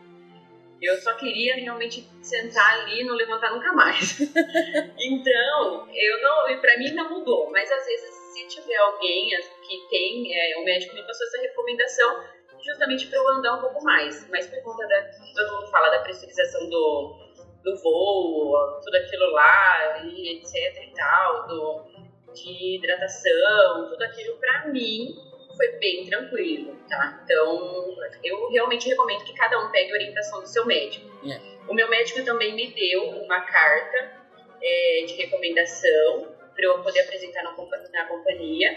[0.81, 4.19] Eu só queria realmente sentar ali e não levantar nunca mais.
[4.99, 9.29] então, eu não, para mim não mudou, mas às vezes se tiver alguém
[9.69, 12.25] que tem, é, o médico me passou essa recomendação
[12.65, 15.03] justamente para eu andar um pouco mais, mas por conta da,
[15.35, 17.30] todo mundo fala da pressurização do,
[17.63, 21.85] do voo, tudo aquilo lá, e etc e tal, do,
[22.33, 25.15] de hidratação, tudo aquilo para mim
[25.57, 27.21] foi bem tranquilo, tá?
[27.23, 31.07] Então, eu realmente recomendo que cada um pegue a orientação do seu médico.
[31.29, 31.39] É.
[31.69, 34.11] O meu médico também me deu uma carta
[34.63, 38.77] é, de recomendação para eu poder apresentar na, na companhia,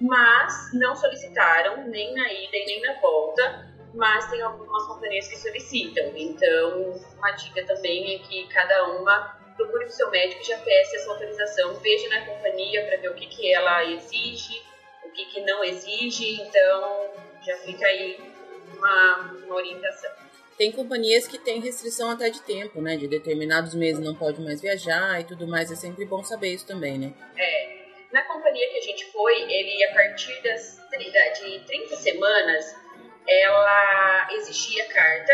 [0.00, 5.38] mas não solicitaram nem na ida e nem na volta, mas tem algumas companhias que
[5.38, 6.12] solicitam.
[6.16, 10.96] Então, uma dica também é que cada uma procure o seu médico e já peça
[10.96, 14.60] essa autorização, veja na companhia para ver o que, que ela exige,
[15.14, 17.10] que, que não exige, então
[17.42, 18.18] já fica aí
[18.76, 20.10] uma, uma orientação.
[20.58, 22.96] Tem companhias que têm restrição até de tempo, né?
[22.96, 25.70] De determinados meses não pode mais viajar e tudo mais.
[25.72, 27.12] É sempre bom saber isso também, né?
[27.36, 27.74] É.
[28.12, 30.80] Na companhia que a gente foi, ele a partir das,
[31.40, 32.76] de 30 semanas,
[33.26, 35.32] ela exigia carta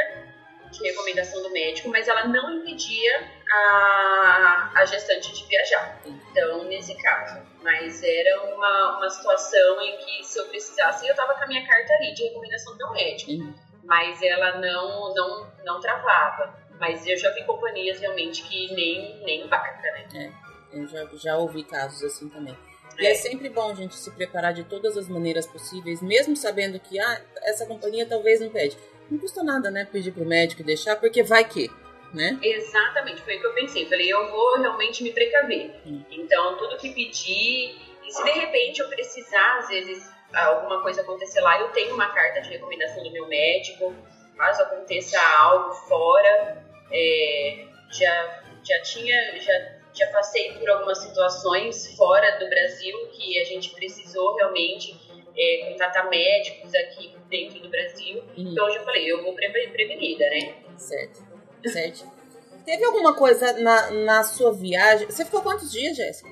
[0.70, 6.00] de recomendação do médico, mas ela não impedia a, a gestante de viajar.
[6.06, 7.40] Então, nesse caso.
[7.62, 11.66] Mas era uma, uma situação em que, se eu precisasse, eu estava com a minha
[11.66, 13.32] carta ali de recomendação do médico.
[13.32, 13.54] Uhum.
[13.84, 16.54] Mas ela não, não, não travava.
[16.78, 20.08] Mas eu já vi companhias realmente que nem, nem embarca, né?
[20.14, 22.56] É, eu já, já ouvi casos assim também.
[23.00, 23.14] E é.
[23.14, 27.22] sempre bom a gente se preparar de todas as maneiras possíveis, mesmo sabendo que ah,
[27.42, 28.76] essa companhia talvez não pede
[29.10, 31.68] não custa nada, né, pedir pro médico deixar, porque vai que,
[32.14, 32.38] né?
[32.40, 33.86] Exatamente, foi o que eu pensei.
[33.86, 35.74] Falei, eu vou realmente me precaver.
[35.84, 36.02] Hum.
[36.10, 41.40] Então, tudo que pedir, e se de repente eu precisar, às vezes, alguma coisa acontecer
[41.40, 43.94] lá, eu tenho uma carta de recomendação do meu médico,
[44.36, 52.38] caso aconteça algo fora, é, já, já tinha, já, já passei por algumas situações fora
[52.38, 54.98] do Brasil que a gente precisou realmente
[55.36, 58.18] é, contratar médicos aqui dentro do Brasil.
[58.36, 58.52] Uhum.
[58.52, 60.54] Então, hoje eu falei, eu vou prevenida, né?
[60.76, 61.22] Certo,
[61.66, 62.20] certo.
[62.64, 65.06] Teve alguma coisa na, na sua viagem?
[65.06, 66.28] Você ficou quantos dias, Jéssica?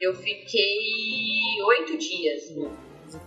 [0.00, 2.54] Eu fiquei oito dias.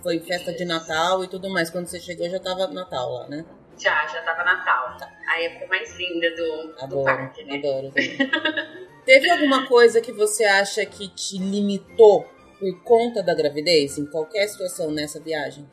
[0.01, 1.69] Foi festa de Natal e tudo mais.
[1.69, 3.45] Quando você chegou já tava Natal lá, né?
[3.77, 4.97] Já, já tava Natal.
[4.97, 5.11] Tá.
[5.27, 7.57] A época mais linda do, adoro, do parque, né?
[7.57, 7.93] Adoro.
[9.05, 12.25] Teve alguma coisa que você acha que te limitou
[12.57, 15.69] por conta da gravidez, em qualquer situação nessa viagem?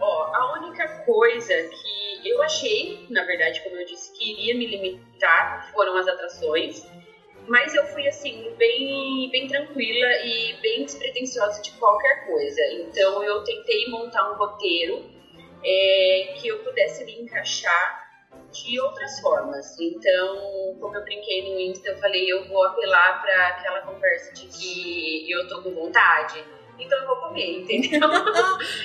[0.00, 4.66] Ó, a única coisa que eu achei, na verdade, como eu disse, que iria me
[4.66, 6.84] limitar foram as atrações.
[7.46, 12.60] Mas eu fui assim, bem, bem tranquila e bem despretensiosa de qualquer coisa.
[12.72, 15.04] Então eu tentei montar um roteiro
[15.64, 17.99] é, que eu pudesse me encaixar
[18.52, 19.78] de outras formas.
[19.78, 24.46] Então, como eu brinquei no Insta, eu falei, eu vou apelar para aquela conversa de
[24.46, 26.44] que eu tô com vontade,
[26.78, 28.08] então eu vou comer, entendeu?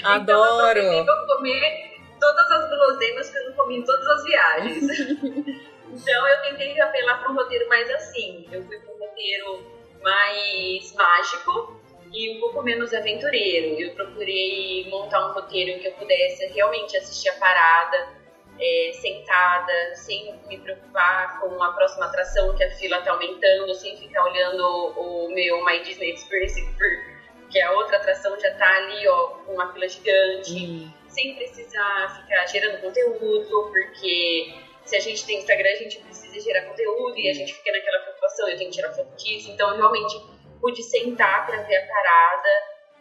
[0.04, 0.80] Adoro!
[0.86, 4.84] Então eu vou comer todas as guloseimas que eu não comi em todas as viagens.
[5.89, 8.47] então eu tentei apelar para um roteiro mais assim.
[8.51, 9.65] Eu fui para um roteiro
[10.01, 11.80] mais mágico
[12.12, 13.80] e um pouco menos aventureiro.
[13.80, 18.24] Eu procurei montar um roteiro que eu pudesse realmente assistir a parada
[18.60, 23.98] é, sentada, sem me preocupar com a próxima atração que a fila está aumentando, sem
[23.98, 24.63] ficar olhando
[24.98, 26.62] o, meu My Disney Experience,
[27.52, 30.91] que a outra atração já está ali, ó, com uma fila gigante, hum.
[31.08, 34.54] sem precisar ficar gerando conteúdo, porque
[34.86, 38.00] se a gente tem Instagram, a gente precisa gerar conteúdo e a gente fica naquela
[38.00, 40.15] preocupação, eu tenho que tirar foto disso, então eu realmente
[40.62, 42.50] pude sentar para ver a parada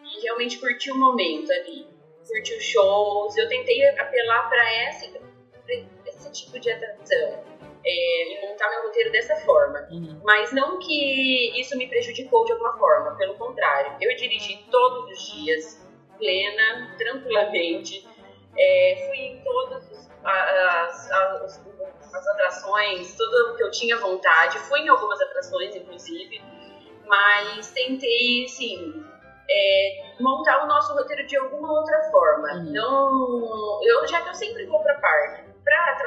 [0.03, 1.87] e realmente curtir o momento ali,
[2.27, 5.07] curtir os shows, eu tentei apelar para essa
[6.07, 7.45] esse tipo de atração.
[7.87, 9.87] É, montar meu roteiro dessa forma.
[9.91, 10.21] Uhum.
[10.25, 13.97] Mas não que isso me prejudicou de alguma forma, pelo contrário.
[14.01, 15.87] Eu dirigi todos os dias,
[16.19, 18.07] plena, tranquilamente.
[18.57, 21.61] É, fui em todas as, as,
[22.13, 24.59] as, atrações, tudo que eu tinha vontade.
[24.61, 26.43] Fui em algumas atrações, inclusive.
[27.07, 29.05] Mas tentei, assim,
[29.51, 32.49] é, montar o nosso roteiro de alguma outra forma.
[32.55, 32.73] Uhum.
[32.73, 35.44] Não, eu já que eu sempre vou para parque,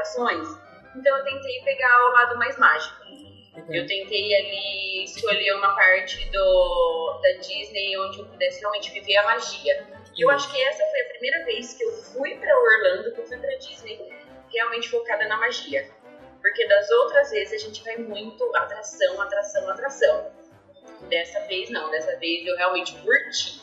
[0.07, 0.47] atrações,
[0.95, 3.03] então eu tentei pegar o lado mais mágico.
[3.05, 3.73] Uhum.
[3.73, 9.23] Eu tentei ali escolher uma parte do, da Disney onde eu pudesse realmente viver a
[9.23, 9.87] magia.
[10.15, 13.21] E eu acho que essa foi a primeira vez que eu fui para Orlando, que
[13.21, 14.11] eu fui para Disney,
[14.51, 15.89] realmente focada na magia.
[16.41, 20.31] Porque das outras vezes a gente vai muito atração, atração, atração.
[21.09, 23.61] Dessa vez não, dessa vez eu realmente curti.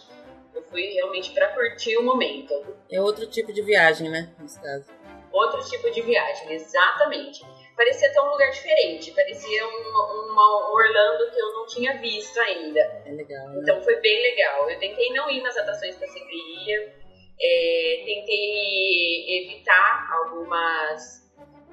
[0.55, 2.55] Eu fui realmente para curtir o momento.
[2.91, 4.33] É outro tipo de viagem, né?
[4.39, 4.87] Nesse caso.
[5.35, 7.45] Outro tipo de viagem, exatamente.
[7.77, 12.81] Parecia ter um lugar diferente, parecia um, uma Orlando que eu não tinha visto ainda.
[13.05, 13.49] É legal.
[13.49, 13.61] Né?
[13.63, 14.71] Então foi bem legal.
[14.71, 17.05] Eu tentei não ir nas atrações que eu sempre ia.
[17.41, 21.25] É, tentei evitar algumas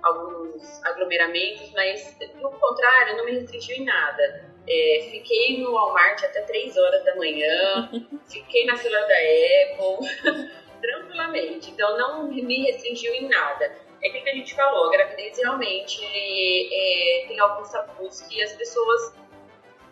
[0.01, 4.51] alguns aglomeramentos, mas no contrário, não me restringiu em nada.
[4.67, 7.89] É, fiquei no Walmart até 3 horas da manhã,
[8.27, 10.49] fiquei na fila da Apple,
[10.81, 11.71] tranquilamente.
[11.71, 13.71] Então não me restringiu em nada.
[14.03, 19.13] É que a gente falou, a gravidez realmente é, tem alguns tabus que as pessoas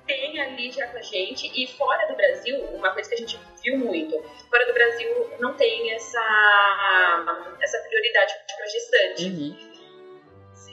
[0.07, 1.51] têm ali já com a gente.
[1.53, 5.53] E fora do Brasil, uma coisa que a gente viu muito, fora do Brasil não
[5.53, 9.25] tem essa, essa prioridade para gestante.
[9.25, 9.69] Uhum.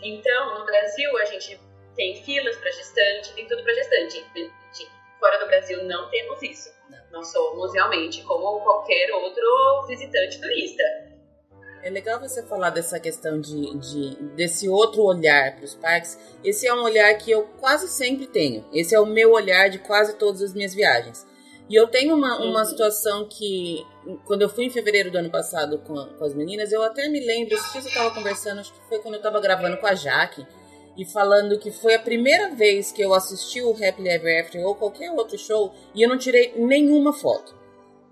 [0.03, 1.61] Então, no Brasil, a gente
[1.95, 4.25] tem filas para gestante, tem tudo para gestante.
[5.19, 6.71] Fora do Brasil não temos isso.
[7.11, 10.83] Nós somos realmente como qualquer outro visitante turista.
[11.83, 16.19] É legal você falar dessa questão de, de desse outro olhar para os parques.
[16.43, 18.69] Esse é um olhar que eu quase sempre tenho.
[18.73, 21.27] Esse é o meu olhar de quase todas as minhas viagens.
[21.69, 22.65] E eu tenho uma, uma uhum.
[22.65, 23.85] situação que,
[24.25, 27.19] quando eu fui em fevereiro do ano passado com, com as meninas, eu até me
[27.19, 30.47] lembro, dia eu estava conversando, acho que foi quando eu estava gravando com a Jaque,
[30.97, 34.75] e falando que foi a primeira vez que eu assisti o Happily Ever After ou
[34.75, 37.55] qualquer outro show e eu não tirei nenhuma foto.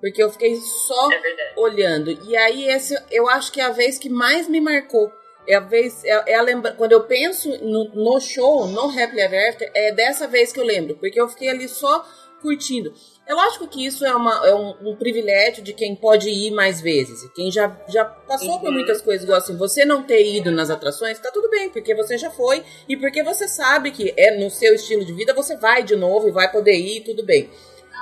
[0.01, 2.11] Porque eu fiquei só é olhando.
[2.29, 5.11] E aí, esse, eu acho que é a vez que mais me marcou.
[5.49, 9.23] É a vez, é, é a lembra, quando eu penso no, no show, no Happily
[9.23, 10.97] Ever After, é dessa vez que eu lembro.
[10.97, 12.07] Porque eu fiquei ali só
[12.43, 12.93] curtindo.
[13.27, 16.81] É lógico que isso é, uma, é um, um, privilégio de quem pode ir mais
[16.83, 17.27] vezes.
[17.35, 18.61] Quem já, já passou uhum.
[18.61, 21.95] por muitas coisas, igual assim, você não ter ido nas atrações, tá tudo bem, porque
[21.95, 25.57] você já foi e porque você sabe que é no seu estilo de vida, você
[25.57, 27.49] vai de novo e vai poder ir, tudo bem.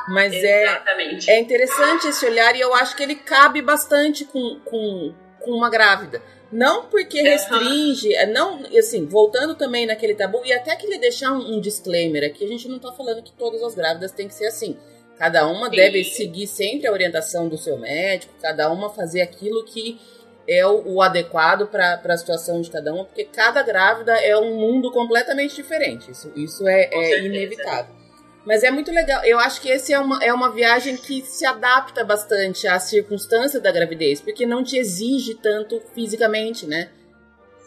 [0.08, 0.82] Mas é,
[1.28, 5.70] é interessante esse olhar e eu acho que ele cabe bastante com, com, com uma
[5.70, 6.20] grávida.
[6.50, 8.32] Não porque restringe, uhum.
[8.32, 12.44] não, assim, voltando também naquele tabu, e até que ele deixar um, um disclaimer aqui,
[12.44, 14.76] a gente não tá falando que todas as grávidas têm que ser assim.
[15.18, 15.76] Cada uma Sim.
[15.76, 20.00] deve seguir sempre a orientação do seu médico, cada uma fazer aquilo que
[20.48, 24.56] é o, o adequado para a situação de cada uma, porque cada grávida é um
[24.56, 26.10] mundo completamente diferente.
[26.10, 28.02] Isso, isso é, é inevitável.
[28.44, 29.24] Mas é muito legal.
[29.24, 33.60] Eu acho que esse é uma, é uma viagem que se adapta bastante à circunstância
[33.60, 36.90] da gravidez, porque não te exige tanto fisicamente, né?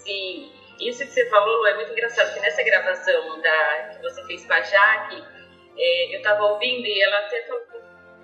[0.03, 0.51] Sim.
[0.79, 4.53] Isso que você falou é muito engraçado, porque nessa gravação da, que você fez com
[4.53, 5.23] a Jaque,
[5.77, 7.63] é, eu estava ouvindo e ela até falou,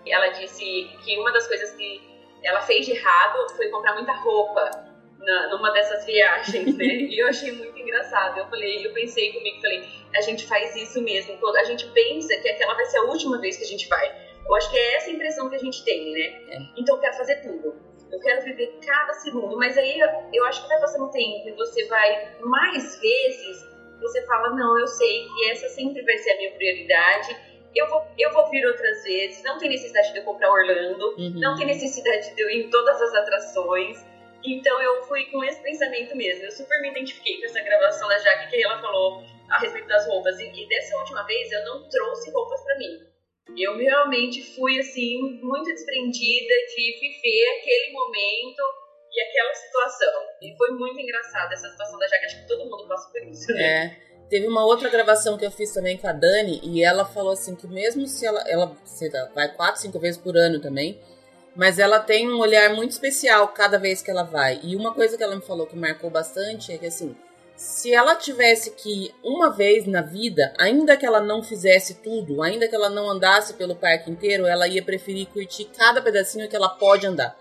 [0.06, 2.02] ela disse que uma das coisas que
[2.44, 6.86] ela fez de errado foi comprar muita roupa na, numa dessas viagens, né?
[7.10, 8.40] e eu achei muito engraçado.
[8.40, 11.38] Eu falei, eu pensei comigo, falei, a gente faz isso mesmo.
[11.56, 14.32] A gente pensa que aquela vai ser a última vez que a gente vai.
[14.46, 16.56] Eu acho que é essa impressão que a gente tem, né?
[16.56, 16.58] É.
[16.78, 17.76] Então eu quero fazer tudo.
[18.12, 19.56] Eu quero viver cada segundo.
[19.58, 20.00] Mas aí
[20.34, 23.71] eu acho que vai passando um tempo e você vai mais vezes
[24.02, 27.38] você fala, não, eu sei que essa sempre vai ser a minha prioridade.
[27.74, 31.40] Eu vou, eu vou vir outras vezes, não tem necessidade de eu comprar Orlando, uhum.
[31.40, 34.06] não tem necessidade de eu ir em todas as atrações.
[34.44, 36.44] Então eu fui com esse pensamento mesmo.
[36.44, 40.06] Eu super me identifiquei com essa gravação da Jaque que ela falou a respeito das
[40.08, 40.40] roupas.
[40.40, 43.00] E, e dessa última vez eu não trouxe roupas para mim.
[43.58, 48.64] Eu realmente fui assim muito desprendida de viver aquele momento
[49.14, 50.14] e aquela situação.
[50.42, 53.52] E foi muito engraçado essa situação da Jaque, acho que todo mundo passa por isso,
[53.54, 53.64] né?
[53.64, 54.12] É.
[54.30, 57.54] Teve uma outra gravação que eu fiz também com a Dani e ela falou assim
[57.54, 58.78] que mesmo se ela, ela
[59.36, 60.98] vai quatro, cinco vezes por ano também,
[61.54, 64.62] mas ela tem um olhar muito especial cada vez que ela vai.
[64.64, 67.14] E uma coisa que ela me falou que marcou bastante é que assim,
[67.58, 72.42] se ela tivesse que ir uma vez na vida, ainda que ela não fizesse tudo,
[72.42, 76.56] ainda que ela não andasse pelo parque inteiro, ela ia preferir curtir cada pedacinho que
[76.56, 77.38] ela pode andar.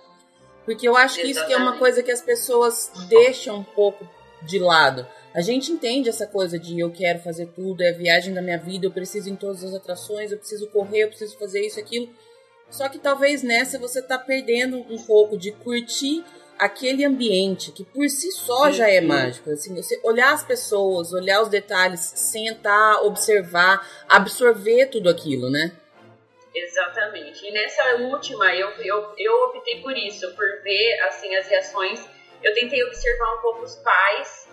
[0.64, 4.08] Porque eu acho que isso que é uma coisa que as pessoas deixam um pouco
[4.42, 5.06] de lado.
[5.34, 8.58] A gente entende essa coisa de eu quero fazer tudo, é a viagem da minha
[8.58, 12.08] vida, eu preciso em todas as atrações, eu preciso correr, eu preciso fazer isso, aquilo.
[12.68, 16.24] Só que talvez nessa você tá perdendo um pouco de curtir
[16.58, 19.50] aquele ambiente que por si só já é mágico.
[19.50, 25.72] Assim, você olhar as pessoas, olhar os detalhes, sentar, observar, absorver tudo aquilo, né?
[26.54, 27.46] Exatamente.
[27.46, 32.04] E nessa última, eu, eu, eu optei por isso, por ver assim as reações.
[32.42, 34.48] Eu tentei observar um pouco os pais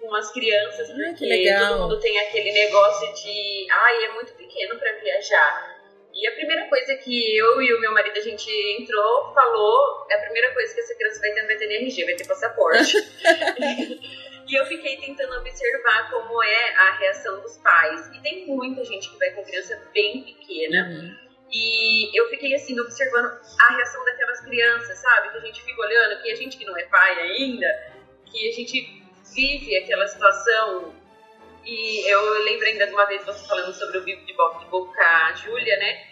[0.00, 1.68] com as crianças, Ah, porque que legal.
[1.68, 5.80] todo mundo tem aquele negócio de, ai, é muito pequeno para viajar.
[6.12, 10.14] E a primeira coisa que eu e o meu marido a gente entrou, falou, é
[10.14, 12.96] a primeira coisa que essa criança vai ter, vai ter NRG, vai ter passaporte.
[14.48, 18.10] e eu fiquei tentando observar como é a reação dos pais.
[18.14, 20.88] E tem muita gente que vai com criança bem pequena.
[20.88, 21.29] Uhum.
[21.52, 23.26] E eu fiquei assim, observando
[23.58, 25.30] a reação daquelas crianças, sabe?
[25.30, 27.66] Que a gente fica olhando, que a gente que não é pai ainda,
[28.24, 29.02] que a gente
[29.34, 30.94] vive aquela situação.
[31.64, 34.66] E eu lembro ainda de uma vez você falando sobre o Vivo de Boca de
[34.66, 36.10] Boca, a Júlia, né?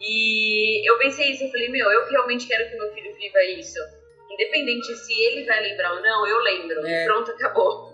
[0.00, 3.78] E eu pensei isso, eu falei, meu, eu realmente quero que meu filho viva isso.
[4.30, 6.86] Independente se ele vai lembrar ou não, eu lembro.
[6.86, 7.02] É.
[7.02, 7.87] E pronto, acabou.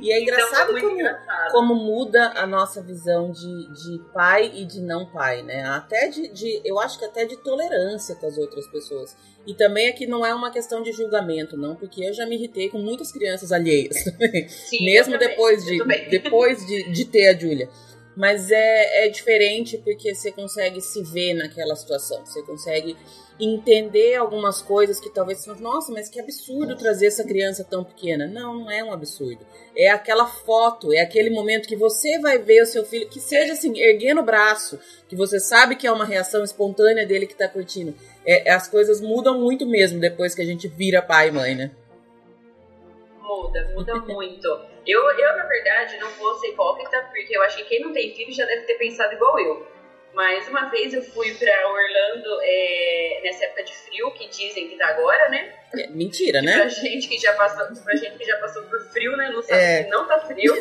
[0.00, 1.52] E é então engraçado foi muito como, engraçado.
[1.52, 5.64] como muda a nossa visão de, de pai e de não pai, né?
[5.64, 6.60] Até de, de.
[6.64, 9.16] Eu acho que até de tolerância com as outras pessoas.
[9.46, 12.68] E também aqui não é uma questão de julgamento, não, porque eu já me irritei
[12.68, 14.48] com muitas crianças alheias também.
[14.48, 17.68] Sim, Mesmo depois, de, depois de, de ter a Júlia.
[18.16, 22.24] Mas é, é diferente porque você consegue se ver naquela situação.
[22.24, 22.96] Você consegue
[23.40, 28.26] entender algumas coisas que talvez você nossa, mas que absurdo trazer essa criança tão pequena.
[28.26, 29.44] Não, não é um absurdo.
[29.76, 33.54] É aquela foto, é aquele momento que você vai ver o seu filho, que seja
[33.54, 37.48] assim, erguendo o braço, que você sabe que é uma reação espontânea dele que tá
[37.48, 37.94] curtindo.
[38.24, 41.70] É, as coisas mudam muito mesmo depois que a gente vira pai e mãe, né?
[43.42, 44.46] Muda, muda muito.
[44.86, 48.14] Eu, eu, na verdade, não vou ser hipócrita, porque eu acho que quem não tem
[48.14, 49.66] filho já deve ter pensado igual eu.
[50.14, 54.76] Mas uma vez eu fui pra Orlando é, nessa época de frio, que dizem que
[54.76, 55.54] tá agora, né?
[55.74, 56.58] É, mentira, E né?
[56.58, 59.30] Pra gente que já passou, pra gente que já passou por frio, né?
[59.30, 59.84] Não sabe É.
[59.84, 60.54] que não tá frio.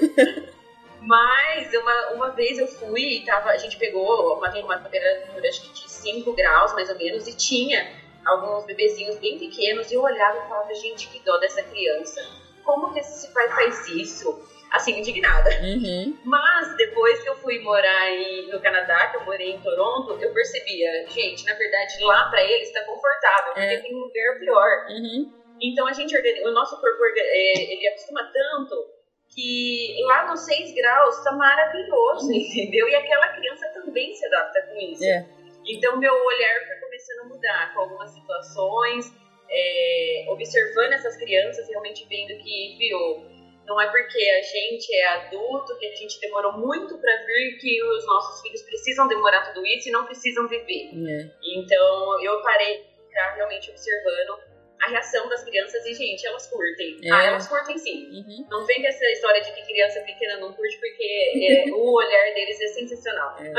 [1.02, 5.62] Mas uma, uma vez eu fui e tava, a gente pegou uma, uma temperatura acho
[5.64, 7.92] que de 5 graus, mais ou menos, e tinha
[8.24, 12.22] alguns bebezinhos bem pequenos, e eu olhava e falava, gente, que dó dessa criança.
[12.64, 14.50] Como que esse pai faz isso?
[14.72, 15.50] Assim, indignada.
[15.62, 16.18] Uhum.
[16.24, 20.34] Mas depois que eu fui morar em- no Canadá, que eu morei em Toronto, eu
[20.34, 23.82] percebia, gente, na verdade, lá pra eles tá confortável, porque É.
[23.82, 24.86] tem um lugar pior.
[24.90, 25.34] Uhum.
[25.62, 28.76] Então a gente o nosso corpo é, ele acostuma tanto
[29.36, 32.88] que lá nos 6 graus tá maravilhoso, entendeu?
[32.88, 35.04] E aquela criança também se adapta com isso.
[35.04, 35.26] É.
[35.68, 39.06] Então meu olhar foi começando a mudar com algumas situações,
[39.52, 42.98] é, observando essas crianças, realmente vendo que, viu,
[43.66, 47.84] não é porque a gente é adulto, que a gente demorou muito para vir, que
[47.84, 50.92] os nossos filhos precisam demorar tudo isso e não precisam viver.
[51.08, 51.30] É.
[51.56, 54.40] Então eu parei ficar realmente observando
[54.82, 56.98] a reação das crianças e, gente, elas curtem.
[57.04, 57.12] É.
[57.12, 58.10] Ah, elas curtem sim.
[58.10, 58.48] Uhum.
[58.50, 62.34] Não vem com essa história de que criança pequena não curte, porque é, o olhar
[62.34, 63.38] deles é sensacional.
[63.40, 63.54] É,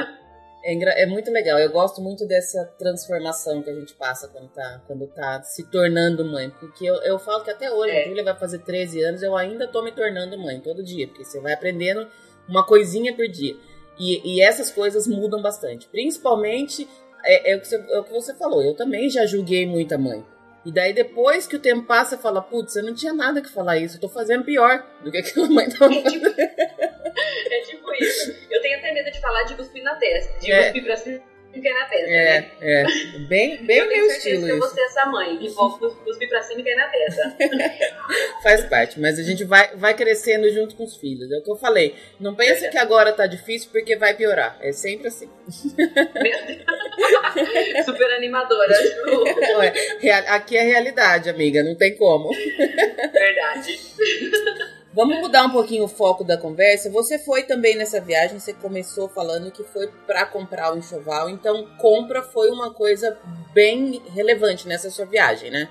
[0.64, 1.58] engra- é muito legal.
[1.58, 6.24] Eu gosto muito dessa transformação que a gente passa quando tá, quando tá se tornando
[6.24, 6.50] mãe.
[6.60, 8.04] Porque eu, eu falo que até hoje, É.
[8.04, 11.08] a Júlia vai fazer 13 anos, eu ainda tô me tornando mãe todo dia.
[11.08, 12.06] Porque você vai aprendendo
[12.48, 13.56] uma coisinha por dia.
[13.98, 15.86] E, e essas coisas mudam bastante.
[15.88, 16.88] Principalmente,
[17.24, 19.96] é, é o que você, é o que você falou, eu também já julguei muita
[19.98, 20.24] mãe.
[20.64, 23.48] E daí depois que o tempo passa, você fala, putz, eu não tinha nada que
[23.48, 26.26] falar isso, eu tô fazendo pior do que aquela mãe tava É tipo,
[27.16, 28.34] é tipo isso.
[28.50, 30.38] Eu tenho até medo de falar de cuspir na testa.
[30.38, 30.62] De É.
[30.64, 31.20] cuspir pra cima
[31.54, 32.50] e cair na testa, É, né?
[32.62, 32.84] é.
[33.28, 35.78] Bem, bem eu tenho meu certeza estilo que eu vou ser essa mãe, que vou
[35.78, 37.36] cus- cuspir pra cima e cair na testa.
[38.42, 41.30] Faz parte, mas a gente vai, vai crescendo junto com os filhos.
[41.30, 41.94] É o que eu falei.
[42.18, 44.56] Não pensa que agora tá difícil porque vai piorar.
[44.62, 45.28] É sempre assim.
[47.84, 48.72] Super animadora,
[50.02, 51.62] é, aqui é realidade, amiga.
[51.62, 52.30] Não tem como.
[53.12, 53.78] Verdade.
[54.94, 56.90] Vamos mudar um pouquinho o foco da conversa.
[56.90, 61.66] Você foi também nessa viagem, você começou falando que foi para comprar o enxoval, então
[61.78, 63.18] compra foi uma coisa
[63.54, 65.70] bem relevante nessa sua viagem, né?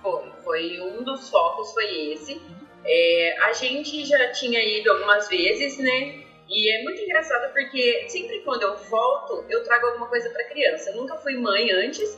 [0.00, 2.40] Foi, foi um dos focos, foi esse.
[2.84, 6.22] É, a gente já tinha ido algumas vezes, né?
[6.48, 10.90] E é muito engraçado porque sempre quando eu volto, eu trago alguma coisa para criança.
[10.90, 12.16] Eu nunca fui mãe antes,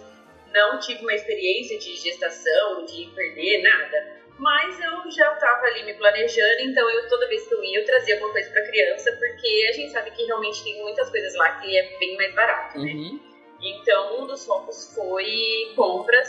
[0.52, 4.17] não tive uma experiência de gestação, de perder, nada.
[4.38, 7.84] Mas eu já estava ali me planejando, então eu toda vez que eu ia, eu
[7.84, 11.58] trazia alguma coisa para criança, porque a gente sabe que realmente tem muitas coisas lá
[11.60, 12.92] que é bem mais barato, né?
[12.92, 13.20] Uhum.
[13.60, 16.28] Então, um dos focos foi compras.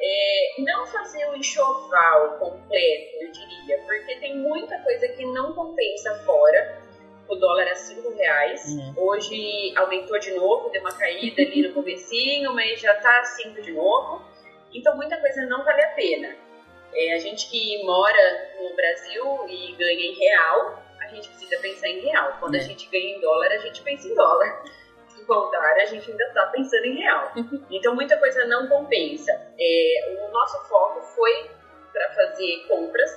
[0.00, 6.14] É, não fazer o enxoval completo, eu diria, porque tem muita coisa que não compensa
[6.24, 6.82] fora.
[7.28, 8.66] O dólar é 5 reais.
[8.66, 8.94] Uhum.
[8.96, 13.72] Hoje aumentou de novo, deu uma caída ali no comecinho, mas já tá 5 de
[13.72, 14.22] novo.
[14.74, 16.43] Então, muita coisa não vale a pena.
[16.94, 21.88] É, a gente que mora no Brasil e ganha em real, a gente precisa pensar
[21.88, 22.36] em real.
[22.40, 22.58] Quando É.
[22.58, 24.62] a gente ganha em dólar, a gente pensa em dólar
[25.16, 27.32] do contrário, a gente ainda está pensando em real.
[27.70, 29.32] Então, muita coisa não compensa.
[29.58, 31.50] É, o nosso foco foi
[31.92, 33.10] para fazer compras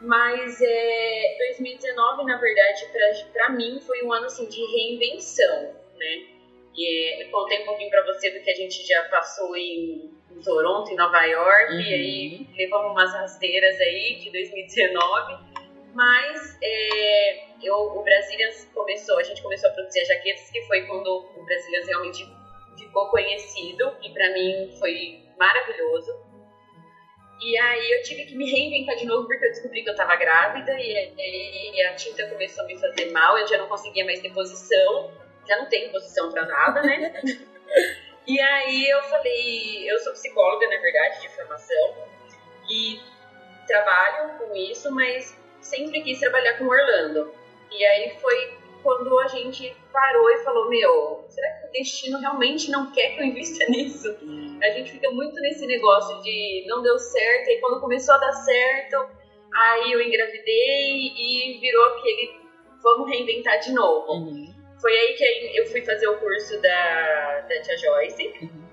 [0.00, 2.86] Mas é, 2019, na verdade,
[3.32, 6.26] para mim foi um ano assim, de reinvenção, né?
[6.76, 10.40] E é, contei um pouquinho para você do que a gente já passou em, em
[10.42, 11.80] Toronto, em Nova York, uhum.
[11.80, 15.54] e aí levamos umas rasteiras aí de 2019.
[15.94, 20.82] Mas é, eu, o Brasilians começou, a gente começou a produzir as jaquetas, que foi
[20.86, 21.06] quando
[21.36, 22.26] o Brasilians realmente
[22.76, 26.12] ficou conhecido, e para mim foi maravilhoso.
[27.40, 30.16] E aí eu tive que me reinventar de novo porque eu descobri que eu tava
[30.16, 34.20] grávida e, e, a tinta começou a me fazer mal, eu já não conseguia mais
[34.20, 35.12] ter posição,
[35.46, 37.12] já não tenho posição pra nada, né?
[38.26, 41.94] e aí eu falei, eu sou psicóloga, na verdade, de formação,
[42.70, 43.00] e
[43.66, 47.32] trabalho com isso, mas sempre quis trabalhar com Orlando.
[47.70, 52.70] E aí foi quando a gente parou e falou: Meu, será que o destino realmente
[52.70, 54.08] não quer que eu invista nisso?
[54.62, 58.32] A gente fica muito nesse negócio de não deu certo, e quando começou a dar
[58.32, 59.08] certo,
[59.54, 62.44] aí eu engravidei e virou aquele
[62.82, 64.12] vamos reinventar de novo.
[64.12, 64.53] Uhum.
[64.84, 68.64] Foi aí que eu fui fazer o curso da, da Tia Joyce, uhum.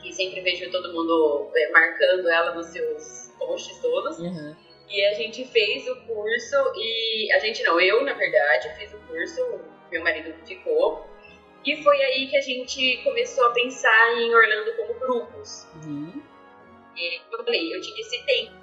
[0.00, 4.16] que sempre vejo todo mundo é, marcando ela nos seus posts todos.
[4.20, 4.54] Uhum.
[4.88, 8.98] E a gente fez o curso e a gente não, eu na verdade fiz o
[9.08, 9.60] curso,
[9.90, 11.04] meu marido ficou.
[11.64, 15.66] E foi aí que a gente começou a pensar em Orlando como grupos.
[15.84, 16.22] Uhum.
[16.96, 18.54] E eu falei, eu tinha esse tempo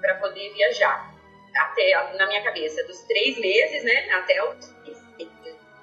[0.00, 1.12] para poder viajar.
[1.56, 4.10] Até na minha cabeça, dos três meses, né?
[4.12, 4.72] Até os.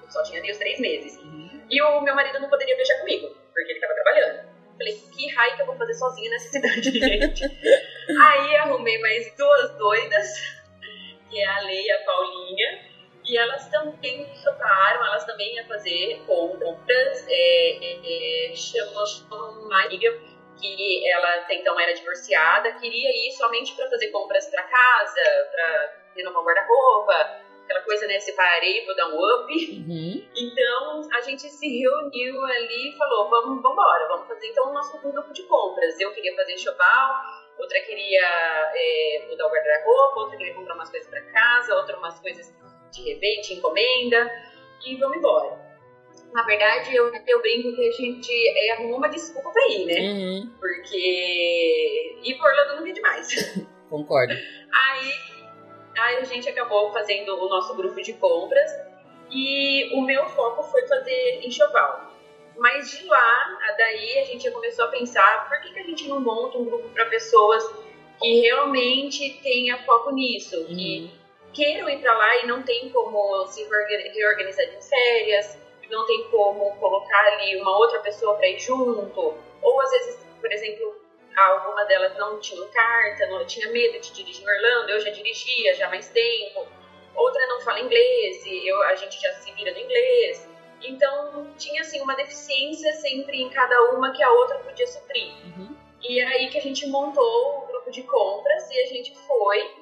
[0.09, 1.17] Só tinha ali os três meses.
[1.17, 1.61] Uhum.
[1.69, 4.49] E o meu marido não poderia viajar comigo, porque ele estava trabalhando.
[4.77, 7.43] Falei, que raio que eu vou fazer sozinha nessa cidade, gente?
[7.43, 10.27] Aí arrumei mais duas doidas,
[11.29, 12.89] que é a Leia e a Paulinha,
[13.25, 19.05] e elas também toparam, elas também iam fazer compras, é, é, é chamou
[19.65, 20.11] uma amiga
[20.59, 25.93] que ela até então era divorciada, queria ir somente para fazer compras para casa, para
[26.15, 28.19] renovar o guarda-roupa, aquela coisa, né?
[28.19, 29.53] Separei, vou dar um up.
[29.53, 30.27] Uhum.
[30.35, 34.73] Então a gente se reuniu ali e falou: vamos, vamos embora, vamos fazer então o
[34.73, 35.99] nosso grupo de compras.
[35.99, 37.13] Eu queria fazer choval,
[37.59, 42.19] outra queria é, mudar o guarda-roupa, outra queria comprar umas coisas para casa, outra umas
[42.19, 42.51] coisas
[42.91, 44.29] de repente, encomenda,
[44.83, 45.69] e vamos embora.
[46.33, 49.99] Na verdade, eu, eu brinco que a gente é, arrumou uma desculpa pra ir, né?
[49.99, 50.53] Uhum.
[50.59, 53.27] Porque ir por Orlando não é demais.
[53.89, 54.33] Concordo.
[54.33, 55.38] Aí
[55.99, 58.71] a gente acabou fazendo o nosso grupo de compras
[59.31, 62.11] e o meu foco foi fazer enxoval.
[62.57, 66.19] Mas de lá, daí a gente começou a pensar por que, que a gente não
[66.19, 67.63] monta um grupo para pessoas
[68.19, 70.67] que realmente tenha foco nisso, uhum.
[70.67, 71.11] que
[71.53, 75.57] queiram ir para lá e não tem como se reorganizar de férias,
[75.89, 80.51] não tem como colocar ali uma outra pessoa para ir junto, ou às vezes, por
[80.51, 80.98] exemplo,
[81.39, 85.73] Alguma delas não tinham carta, não tinha medo de dirigir em Orlando, eu já dirigia
[85.73, 86.67] já há mais tempo.
[87.15, 90.49] Outra não fala inglês, e eu, a gente já se vira no inglês.
[90.81, 95.31] Então tinha assim uma deficiência sempre em cada uma que a outra podia suprir.
[95.45, 95.77] Uhum.
[96.01, 99.75] E é aí que a gente montou o grupo de compras e a gente foi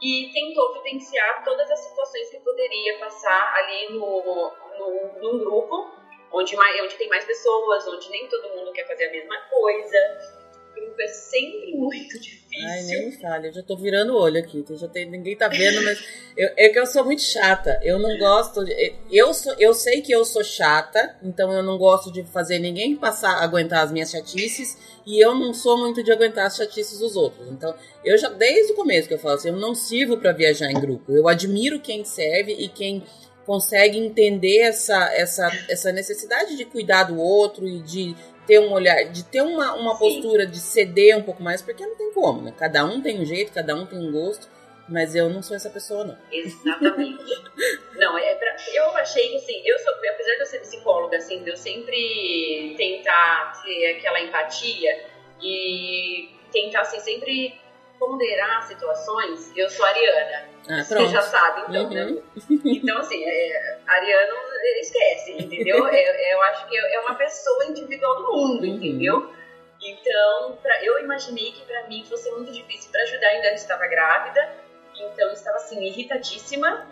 [0.00, 5.90] e tentou vivenciar todas as situações que poderia passar ali no, no, no grupo,
[6.32, 10.39] onde, mais, onde tem mais pessoas, onde nem todo mundo quer fazer a mesma coisa
[10.74, 12.40] grupo é sempre muito difícil.
[12.68, 14.64] Ai, nem me fale, eu já tô virando o olho aqui.
[14.70, 16.02] Já tem, ninguém tá vendo, mas
[16.36, 17.78] eu, é que eu sou muito chata.
[17.82, 18.64] Eu não gosto.
[18.64, 22.58] De, eu, sou, eu sei que eu sou chata, então eu não gosto de fazer
[22.58, 24.76] ninguém passar, aguentar as minhas chatices.
[25.06, 27.48] E eu não sou muito de aguentar as chatices dos outros.
[27.48, 30.70] Então, eu já, desde o começo que eu falo assim, eu não sirvo para viajar
[30.70, 31.12] em grupo.
[31.12, 33.02] Eu admiro quem serve e quem
[33.46, 38.14] consegue entender essa, essa, essa necessidade de cuidar do outro e de
[38.46, 41.94] ter um olhar, de ter uma, uma postura de ceder um pouco mais, porque não
[41.94, 42.54] tem como, né?
[42.58, 44.48] Cada um tem um jeito, cada um tem um gosto,
[44.88, 46.18] mas eu não sou essa pessoa, não.
[46.32, 47.24] Exatamente.
[47.94, 51.44] não, é pra, eu achei que, assim, eu sou, apesar de eu ser psicóloga, assim,
[51.44, 55.04] de eu sempre tentar ter aquela empatia
[55.40, 57.54] e tentar, assim, sempre
[58.00, 60.48] ponderar situações, eu sou ariana.
[60.70, 62.04] Ah, Você já sabe, então, né?
[62.04, 62.14] uhum.
[62.14, 62.22] né?
[62.64, 64.34] Então, assim, é, ariano
[64.80, 65.86] esquece, entendeu?
[65.92, 68.74] é, eu acho que é uma pessoa individual do mundo, uhum.
[68.76, 69.30] entendeu?
[69.82, 74.54] Então, pra, eu imaginei que para mim fosse muito difícil para ajudar, ainda estava grávida,
[74.94, 76.86] então eu estava assim, irritadíssima.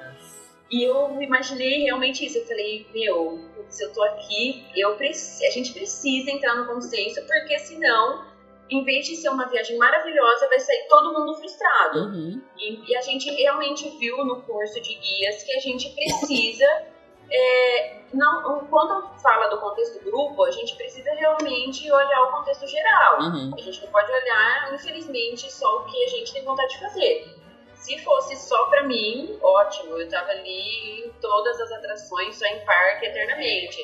[0.71, 2.39] E eu imaginei realmente isso.
[2.39, 3.41] Eu falei, meu,
[3.71, 8.28] se eu tô aqui, eu a gente precisa entrar no consenso, porque senão
[8.71, 12.01] em vez de ser uma viagem maravilhosa, vai sair todo mundo frustrado.
[12.01, 12.43] Uhum.
[12.57, 16.87] E, e, a gente realmente viu no curso de guias que a gente precisa.
[17.31, 23.21] É, não, quando fala do contexto grupo, a gente precisa realmente olhar o contexto geral.
[23.21, 23.53] Uhum.
[23.57, 27.39] A gente não pode olhar, infelizmente, só o que a gente tem vontade de fazer.
[27.75, 32.64] Se fosse só para mim, ótimo, eu tava ali em todas as atrações, só em
[32.64, 33.79] parque eternamente.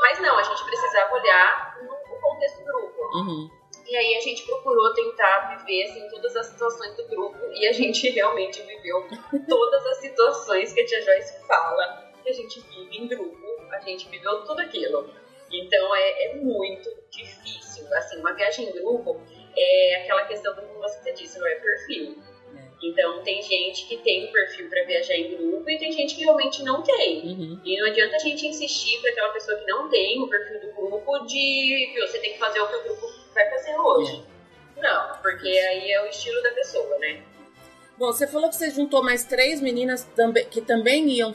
[0.00, 3.18] Mas não, a gente precisava olhar no contexto grupo.
[3.18, 3.59] Uhum.
[3.90, 7.72] E aí a gente procurou tentar viver assim, todas as situações do grupo e a
[7.72, 9.04] gente realmente viveu
[9.48, 13.36] todas as situações que a tia Joyce fala que a gente vive em grupo,
[13.72, 15.12] a gente viveu tudo aquilo.
[15.50, 17.92] Então é, é muito difícil.
[17.92, 19.20] Assim, uma viagem em grupo
[19.56, 22.22] é aquela questão como você disse, não é perfil.
[22.82, 26.22] Então, tem gente que tem um perfil para viajar em grupo e tem gente que
[26.22, 27.26] realmente não tem.
[27.26, 27.60] Uhum.
[27.62, 30.72] E não adianta a gente insistir para aquela pessoa que não tem o perfil do
[30.72, 34.24] grupo de que você tem que fazer o que o grupo vai fazer hoje.
[34.76, 37.22] Não, porque aí é o estilo da pessoa, né?
[37.98, 40.08] Bom, você falou que você juntou mais três meninas
[40.50, 41.34] que também iam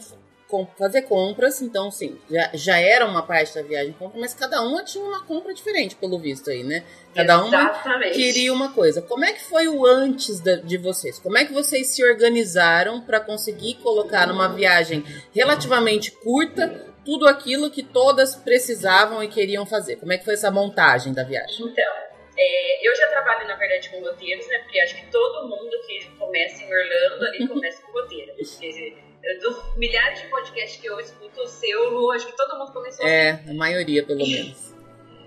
[0.78, 4.84] fazer compras, então sim, já, já era uma parte da viagem compra, mas cada uma
[4.84, 6.84] tinha uma compra diferente, pelo visto aí, né?
[7.16, 8.14] Cada uma Exatamente.
[8.16, 9.02] queria uma coisa.
[9.02, 11.18] Como é que foi o antes da- de vocês?
[11.20, 17.70] Como é que vocês se organizaram para conseguir colocar numa viagem relativamente curta tudo aquilo
[17.70, 19.96] que todas precisavam e queriam fazer?
[19.98, 21.66] Como é que foi essa montagem da viagem?
[21.66, 21.94] Então,
[22.38, 24.60] é, eu já trabalho, na verdade, com roteiros, né?
[24.60, 28.34] Porque acho que todo mundo que começa em Orlando ali começa com roteiro.
[28.36, 28.98] Porque,
[29.42, 33.06] dos milhares de podcasts que eu escuto, o seu, Lu, acho que todo mundo começou.
[33.06, 34.74] É, a maioria, pelo menos.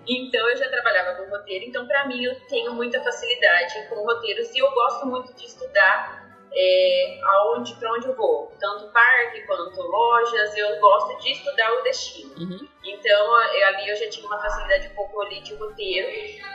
[0.09, 4.55] Então eu já trabalhava com roteiro, então pra mim eu tenho muita facilidade com roteiros
[4.55, 9.82] e eu gosto muito de estudar é, aonde, para onde eu vou, tanto parque quanto
[9.82, 12.32] lojas, eu gosto de estudar o destino.
[12.38, 12.68] Uhum.
[12.86, 16.09] Então eu- ali eu já tinha uma facilidade um pouco ali de roteiro,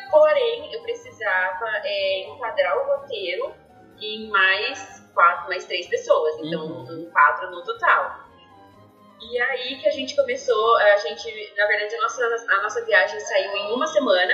[0.09, 3.53] porém eu precisava é, enquadrar o roteiro
[4.01, 7.09] em mais quatro, mais três pessoas, então Uhum.
[7.11, 8.23] quatro no total.
[9.21, 13.19] E aí que a gente começou, a gente, na verdade, a nossa, a nossa viagem
[13.21, 14.33] saiu em uma semana.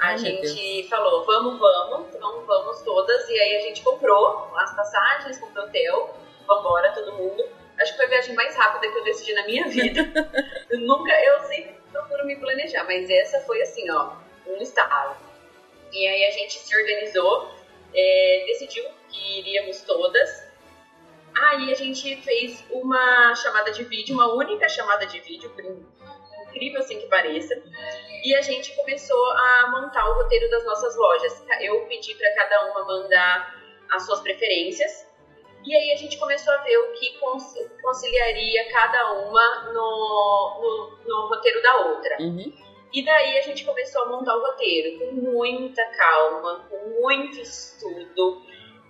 [0.00, 3.28] A Ai, gente falou, vamos, vamos, então vamos todas.
[3.28, 6.14] E aí a gente comprou as passagens, comprou hotel,
[6.46, 7.44] vambora, todo mundo.
[7.80, 10.00] Acho que foi a viagem mais rápida que eu decidi na minha vida.
[10.68, 14.14] eu nunca, eu sempre procuro me planejar, mas essa foi assim, ó,
[14.48, 15.16] um estalo.
[15.92, 17.48] E aí a gente se organizou,
[17.94, 20.48] é, decidiu que iríamos todas.
[21.36, 25.64] Aí a gente fez uma chamada de vídeo, uma única chamada de vídeo, por
[26.48, 27.54] incrível assim que pareça.
[28.24, 31.44] E a gente começou a montar o roteiro das nossas lojas.
[31.60, 33.54] Eu pedi para cada uma mandar
[33.92, 35.06] as suas preferências.
[35.64, 37.18] E aí a gente começou a ver o que
[37.82, 42.16] conciliaria cada uma no, no, no roteiro da outra.
[42.20, 42.52] Uhum.
[42.92, 48.42] E daí a gente começou a montar o roteiro com muita calma, com muito estudo,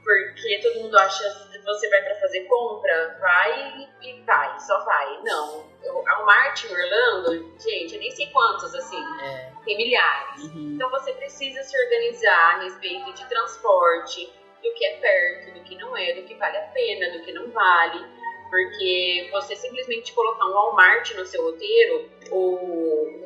[0.08, 5.20] porque todo mundo acha que você vai para fazer compra, vai e vai, só vai.
[5.22, 9.52] Não, eu, a Walmart em Orlando, gente, eu nem sei quantos assim, É.
[9.66, 10.44] tem milhares.
[10.44, 10.72] Uhum.
[10.76, 14.32] Então você precisa se organizar a respeito de transporte,
[14.62, 17.32] do que é perto, do que não é, do que vale a pena, do que
[17.32, 18.02] não vale.
[18.48, 22.56] Porque você simplesmente colocar um Walmart no seu roteiro, ou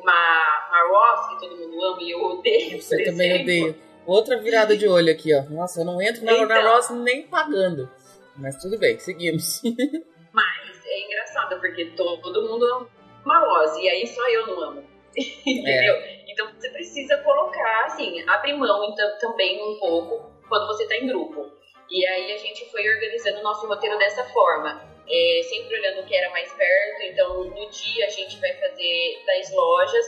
[0.01, 2.81] uma, uma Ross, que todo mundo ama e eu odeio.
[2.81, 3.43] Você por também exemplo.
[3.71, 3.92] odeio.
[4.05, 5.43] Outra virada de olho aqui, ó.
[5.49, 6.73] Nossa, eu não entro na Então.
[6.73, 7.89] Ross nem pagando.
[8.35, 9.61] Mas tudo bem, seguimos.
[10.33, 12.89] Mas é engraçado, porque todo mundo ama
[13.25, 14.83] uma Ross, e aí só eu não amo.
[15.15, 15.95] Entendeu?
[16.27, 21.07] Então você precisa colocar, assim, abrir mão então, também um pouco quando você tá em
[21.07, 21.51] grupo.
[21.89, 24.81] E aí a gente foi organizando o nosso roteiro dessa forma.
[25.07, 29.21] É, sempre olhando o que era mais perto, então no dia a gente vai fazer
[29.27, 30.05] das lojas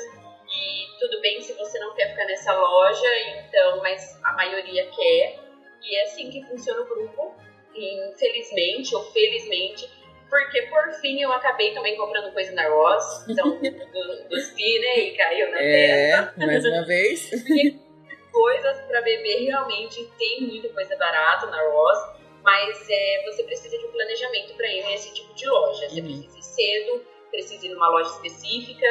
[0.55, 3.07] e tudo bem se você não quer ficar nessa loja,
[3.39, 5.39] então, mas a maioria quer.
[5.83, 7.35] E é assim que funciona o grupo,
[7.75, 9.87] infelizmente ou felizmente,
[10.29, 15.17] porque por fim eu acabei também comprando coisa na Ross, então do, dos né, e
[15.17, 16.33] caiu na testa.
[16.41, 17.29] É, mais uma vez.
[18.31, 21.99] Coisas para beber realmente tem muita coisa barata na Ross,
[22.43, 25.87] mas é, você precisa de um planejamento para ir nesse tipo de loja.
[25.89, 26.05] Você Uhum.
[26.07, 28.85] precisa ir cedo, precisa ir numa loja específica.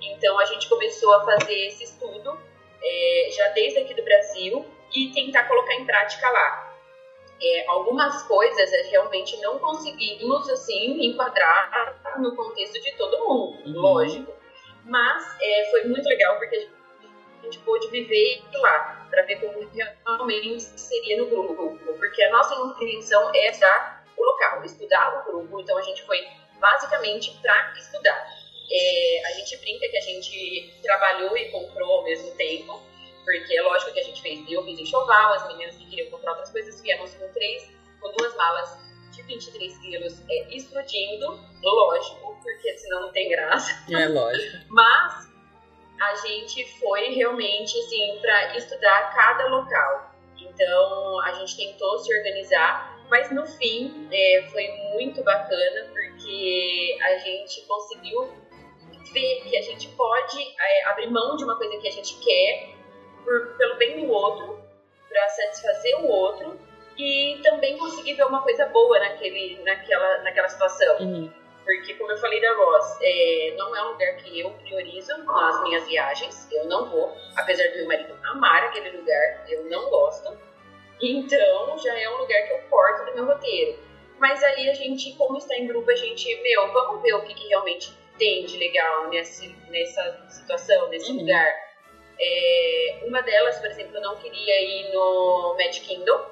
[0.00, 2.38] Então a gente começou a fazer esse estudo
[2.82, 6.76] é, já desde aqui do Brasil e tentar colocar em prática lá.
[7.40, 13.80] É, algumas coisas é, realmente não conseguimos assim enquadrar no contexto de todo mundo, Uhum.
[13.80, 14.32] lógico.
[14.84, 16.68] Mas é, foi muito legal porque
[17.40, 22.54] a gente pôde viver lá para ver como realmente seria no grupo, porque a nossa
[22.54, 25.60] intenção é estudar o local, estudar o grupo.
[25.60, 26.18] Então a gente foi
[26.58, 28.26] basicamente para estudar.
[28.70, 32.82] É, a gente brinca que a gente trabalhou e comprou ao mesmo tempo,
[33.24, 36.32] porque é lógico que a gente fez, eu fiz enxoval, as meninas que queriam comprar
[36.32, 38.78] outras coisas, viemos com três, com duas malas
[39.12, 43.72] de 23 quilos é, explodindo, lógico, porque senão não tem graça.
[43.92, 44.64] É lógico.
[44.68, 45.28] Mas
[46.00, 50.14] a gente foi realmente assim para estudar cada local.
[50.38, 57.18] Então a gente tentou se organizar Mas no fim é, foi muito bacana porque a
[57.18, 58.30] gente conseguiu
[59.12, 62.70] ver que a gente pode é, abrir mão de uma coisa que a gente quer
[63.24, 64.58] por, pelo bem do outro,
[65.08, 66.58] para satisfazer o outro
[66.96, 70.98] e também conseguir ver uma coisa boa naquele, naquela, naquela situação.
[70.98, 71.32] Uhum.
[71.64, 75.62] Porque, como eu falei da Ross, é, não é um lugar que eu priorizo nas
[75.62, 80.34] minhas viagens, eu não vou, apesar do meu marido amar aquele lugar, eu não gosto.
[81.00, 83.78] Então, já é um lugar que eu corto do meu roteiro.
[84.18, 87.34] Mas aí a gente, como está em grupo, a gente, meu, vamos ver o que,
[87.34, 91.18] que realmente tem de legal nesse, nessa situação, nesse uhum.
[91.18, 91.68] lugar.
[92.20, 96.26] É, uma delas, por exemplo, eu não queria ir no Magic Kingdom,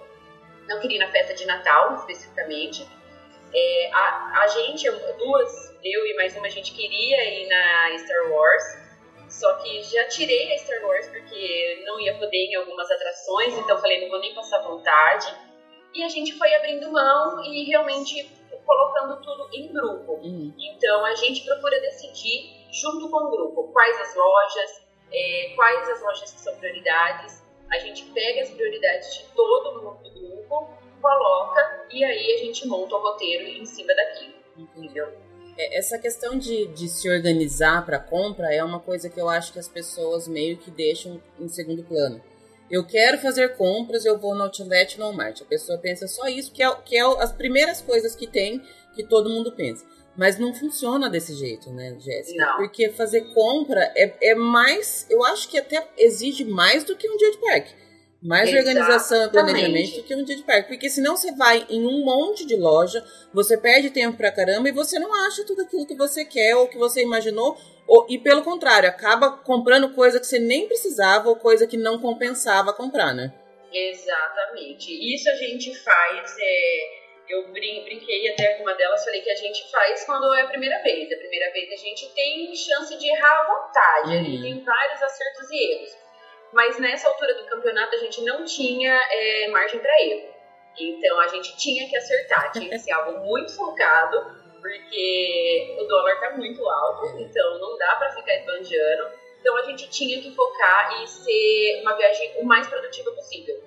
[0.68, 2.86] não queria ir na festa de Natal, especificamente.
[3.54, 8.30] É, a, a gente, duas, eu e mais uma, a gente queria ir na Star
[8.32, 8.64] Wars,
[9.28, 13.78] só que já tirei a Star Wars porque não ia poder em algumas atrações, então
[13.78, 15.32] falei, não vou nem passar vontade.
[15.94, 18.30] E a gente foi abrindo mão e realmente
[18.66, 20.12] colocando tudo em grupo.
[20.14, 20.52] Uhum.
[20.58, 26.02] Então a gente procura decidir junto com o grupo quais as lojas, é, quais as
[26.02, 27.42] lojas que são prioridades.
[27.70, 30.68] A gente pega as prioridades de todo mundo do grupo,
[31.00, 34.34] coloca e aí a gente monta o roteiro em cima daquilo.
[34.56, 35.06] Entendeu?
[35.58, 39.52] É, essa questão de, de se organizar para compra é uma coisa que eu acho
[39.52, 42.22] que as pessoas meio que deixam em segundo plano.
[42.70, 45.42] Eu quero fazer compras, eu vou no Outlet no Walmart.
[45.42, 48.62] A pessoa pensa só isso, que é, que é as primeiras coisas que tem
[48.94, 49.84] que todo mundo pensa.
[50.16, 52.42] Mas não funciona desse jeito, né, Jéssica?
[52.56, 55.06] Porque fazer compra é, é mais.
[55.10, 57.74] Eu acho que até exige mais do que um dia de parque.
[58.22, 58.78] Mais Exatamente.
[58.78, 60.68] organização e planejamento do que um dia de parque.
[60.68, 64.72] Porque senão você vai em um monte de loja, você perde tempo pra caramba e
[64.72, 67.56] você não acha tudo aquilo que você quer ou que você imaginou.
[67.86, 72.00] Ou, e pelo contrário, acaba comprando coisa que você nem precisava ou coisa que não
[72.00, 73.32] compensava comprar, né?
[73.72, 75.14] Exatamente.
[75.14, 76.36] Isso a gente faz.
[76.40, 80.42] É eu brin brinquei até com uma delas, falei que a gente faz quando é
[80.42, 81.10] a primeira vez.
[81.12, 84.42] A primeira vez a gente tem chance de errar à vontade, uhum.
[84.42, 86.05] tem vários acertos e erros.
[86.52, 90.34] Mas nessa altura do campeonato a gente não tinha é, margem para erro.
[90.78, 96.20] Então a gente tinha que acertar, tinha que ser algo muito focado, porque o dólar
[96.20, 99.08] tá muito alto, então não dá para ficar esbanjando.
[99.40, 103.62] Então a gente tinha que focar e ser uma viagem o mais produtiva possível.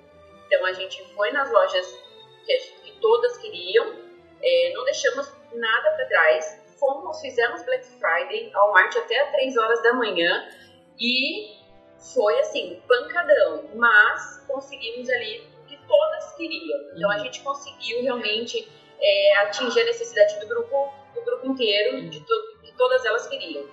[0.46, 1.98] Então a gente foi nas lojas
[2.46, 3.96] que, que todas queriam,
[4.42, 6.60] é, não deixamos nada para trás.
[6.80, 10.50] Fomos, fizemos Black Friday ao Marte até às 3 horas da manhã
[10.98, 11.59] e
[12.00, 16.80] foi assim, pancadão, mas conseguimos ali o que todas queriam.
[16.96, 17.24] Então a uhum.
[17.24, 18.68] gente conseguiu realmente
[19.02, 22.34] é, atingir a necessidade do grupo, do grupo inteiro, de to
[22.64, 23.68] que todas elas queriam.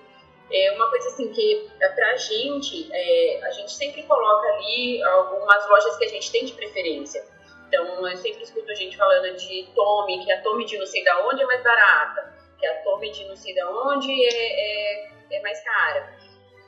[0.49, 5.67] É uma coisa assim que é, pra gente, é, a gente sempre coloca ali algumas
[5.67, 7.23] lojas que a gente tem de preferência.
[7.67, 11.03] Então, eu sempre escuto a gente falando de Tommy, que a Tommy de não sei
[11.03, 15.09] da onde é mais barata, que a Tommy de não sei da onde é, é,
[15.31, 16.17] é mais cara.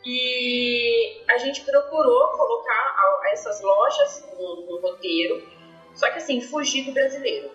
[0.06, 2.96] E a gente procurou colocar
[3.32, 5.48] essas lojas no, no roteiro,
[5.94, 7.52] só que assim, fugir do brasileiro.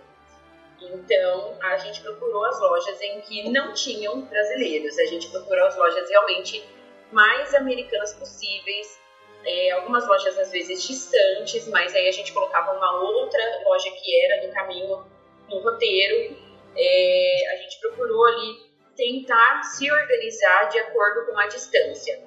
[0.81, 4.99] Então, a gente procurou as lojas em que não tinham brasileiros.
[4.99, 6.63] A gente procurou as lojas realmente
[7.11, 9.01] mais americanas possíveis,
[9.45, 14.25] é, algumas lojas às vezes distantes, mas aí a gente colocava uma outra loja que
[14.25, 15.05] era no caminho
[15.49, 16.37] no roteiro.
[16.77, 22.25] É, a gente procurou ali tentar se organizar de acordo com a distância,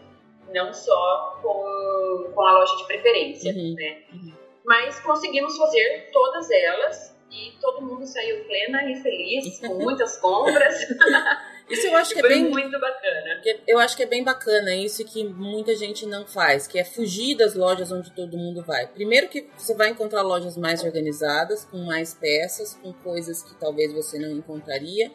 [0.54, 3.76] não só com, com a loja de preferência, uhum.
[3.76, 4.04] né?
[4.14, 4.34] Uhum.
[4.66, 10.76] Mas conseguimos fazer todas elas e todo mundo saiu plena e feliz, com muitas compras.
[11.70, 13.42] Isso eu acho que é bem muito bacana.
[13.68, 17.36] Eu acho que é bem bacana isso que muita gente não faz, que é fugir
[17.36, 18.88] das lojas onde todo mundo vai.
[18.88, 23.92] Primeiro que você vai encontrar lojas mais organizadas, com mais peças, com coisas que talvez
[23.92, 25.12] você não encontraria.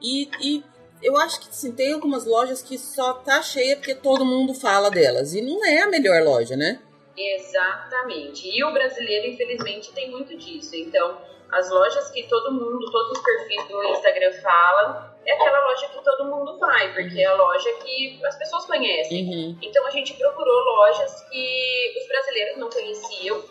[0.00, 0.64] E, e
[1.02, 4.90] eu acho que sim, tem algumas lojas que só tá cheia porque todo mundo fala
[4.90, 5.34] delas.
[5.34, 6.80] E não é a melhor loja, né?
[7.16, 8.48] Exatamente.
[8.48, 10.74] E o brasileiro, infelizmente, tem muito disso.
[10.74, 11.18] Então,
[11.50, 16.02] as lojas que todo mundo, todos os perfis do Instagram falam, é aquela loja que
[16.02, 19.28] todo mundo vai, porque é a loja que as pessoas conhecem.
[19.28, 19.58] Uhum.
[19.62, 23.44] Então a gente procurou lojas que os brasileiros não conheciam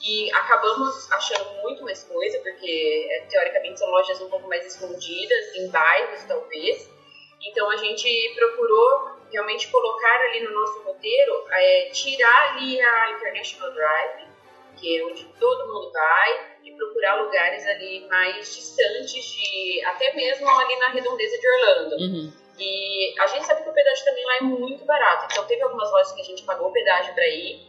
[0.00, 5.56] e acabamos achando muito mais coisa, porque é, teoricamente são lojas um pouco mais escondidas,
[5.56, 6.97] em bairros talvez.
[7.42, 13.72] Então a gente procurou realmente colocar ali no nosso roteiro, é, tirar ali a International
[13.72, 14.28] Drive,
[14.76, 20.48] que é onde todo mundo vai, e procurar lugares ali mais distantes de até mesmo
[20.48, 21.96] ali na redondeza de Orlando.
[21.96, 22.32] Uhum.
[22.58, 25.26] E a gente sabe que o pedágio também lá é muito barato.
[25.30, 27.60] Então teve algumas lojas que a gente pagou o pedágio para ir,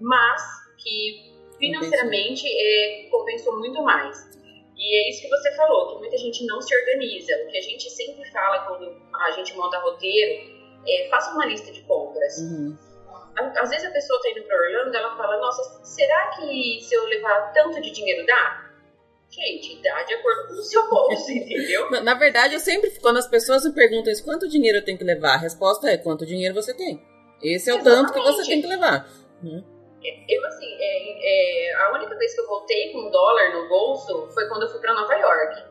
[0.00, 0.42] mas
[0.76, 4.36] que financeiramente é, compensou muito mais.
[4.76, 7.32] E é isso que você falou, que muita gente não se organiza.
[7.44, 10.54] O que a gente sempre fala quando a gente monta roteiro
[10.86, 12.38] é faça uma lista de compras.
[12.38, 12.76] Uhum.
[13.36, 17.04] Às vezes a pessoa tá indo pra Orlando ela fala, nossa, será que se eu
[17.04, 18.66] levar tanto de dinheiro dá?
[19.30, 21.90] Gente, dá de acordo com o seu bolso, entendeu?
[21.90, 24.96] Na, na verdade, eu sempre, quando as pessoas me perguntam isso, quanto dinheiro eu tenho
[24.96, 27.02] que levar, a resposta é quanto dinheiro você tem.
[27.42, 28.48] Esse é o tanto que você Exatamente.
[28.48, 29.10] tem que levar.
[29.42, 29.75] Uhum.
[30.28, 34.28] Eu, assim, é, é, a única vez que eu voltei com um dólar no bolso
[34.32, 35.64] foi quando eu fui pra Nova York.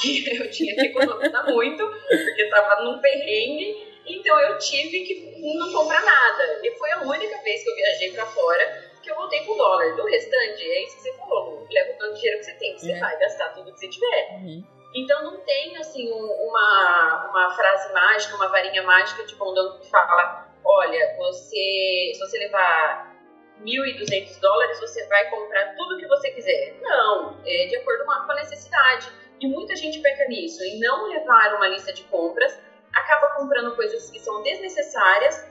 [0.00, 5.72] Que eu tinha que economizar muito, porque tava num perrengue, então eu tive que não
[5.72, 6.60] comprar nada.
[6.62, 9.94] E foi a única vez que eu viajei pra fora que eu voltei com dólar.
[9.96, 12.74] Do restante, é isso que você falou, leva o tanto de dinheiro que você tem,
[12.74, 13.00] que você É.
[13.00, 14.28] vai gastar tudo que você tiver.
[14.34, 14.64] Uhum.
[14.94, 19.90] Então não tem assim um- uma, uma frase mágica, uma varinha mágica de condão que
[19.90, 23.13] fala, olha, você se você levar
[23.62, 26.76] 1.200 dólares, você vai comprar tudo que você quiser.
[26.80, 29.08] Não, é de acordo com a necessidade.
[29.40, 32.58] E muita gente peca nisso, em não levar uma lista de compras,
[32.92, 35.46] acaba comprando coisas que são desnecessárias.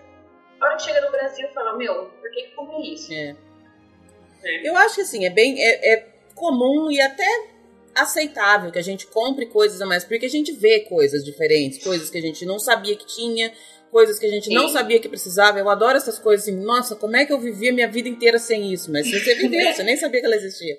[0.59, 3.13] A hora que chega no Brasil, fala, meu, por que que eu comprei isso?
[3.13, 3.35] É.
[4.43, 4.67] É.
[4.67, 7.25] Eu acho que assim, é bem é, é comum e até
[7.95, 12.09] aceitável que a gente compre coisas a mais, porque a gente vê coisas diferentes, coisas
[12.09, 13.53] que a gente não sabia que tinha,
[13.93, 15.59] coisas que a gente não sabia que precisava.
[15.59, 18.73] Eu adoro essas coisas assim, nossa, como é que eu vivia minha vida inteira sem
[18.73, 18.91] isso?
[18.91, 20.77] Mas você viveu, você nem sabia que ela existia.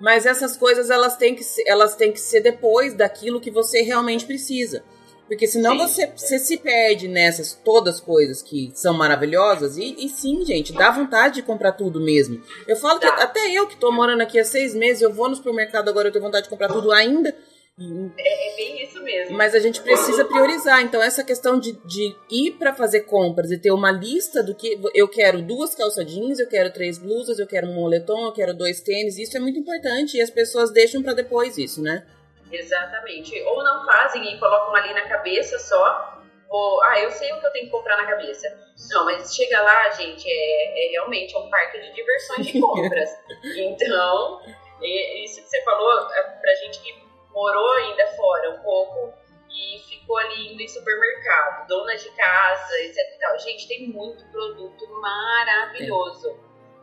[0.00, 3.82] Mas essas coisas elas têm que ser, elas têm que ser depois daquilo que você
[3.82, 4.82] realmente precisa.
[5.28, 5.78] Porque senão Sim.
[5.78, 9.76] você, você se perde nessas todas coisas que são maravilhosas.
[9.76, 12.42] E, e sim, gente, dá vontade de comprar tudo mesmo.
[12.66, 15.36] Eu falo que até eu que tô morando aqui há seis meses, eu vou no
[15.36, 17.36] supermercado agora, eu tenho vontade de comprar tudo ainda.
[17.78, 19.36] E- É, é bem isso mesmo.
[19.36, 20.82] Mas a gente precisa priorizar.
[20.82, 24.80] Então, essa questão de, de ir para fazer compras e ter uma lista do que
[24.94, 28.52] eu quero duas calça jeans, eu quero três blusas, eu quero um moletom, eu quero
[28.52, 30.16] dois tênis, isso é muito importante.
[30.16, 32.04] E as pessoas deixam para depois isso, né?
[32.50, 33.40] Exatamente.
[33.42, 36.14] Ou não fazem e colocam ali na cabeça só.
[36.50, 38.48] Ou, ah, eu sei o que eu tenho que comprar na cabeça.
[38.90, 43.10] Não, mas chega lá, gente, é, é realmente um parque de diversões de compras.
[43.56, 44.40] então,
[44.82, 47.07] é- isso que você falou, é pra gente que
[47.38, 49.14] morou ainda fora um pouco
[49.48, 53.38] e ficou ali indo em supermercado, dona de casa, etc e tal.
[53.38, 56.36] Gente, tem muito produto maravilhoso.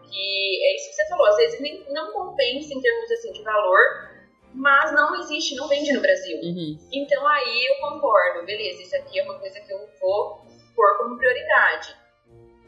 [0.09, 3.43] Que é isso que você falou, às vezes nem, não compensa em termos assim de
[3.43, 3.79] valor,
[4.53, 6.37] mas não existe, não vende no Brasil.
[6.41, 6.77] Uhum.
[6.93, 10.45] Então aí eu concordo, beleza, isso aqui é uma coisa que eu vou
[10.75, 11.95] pôr como prioridade.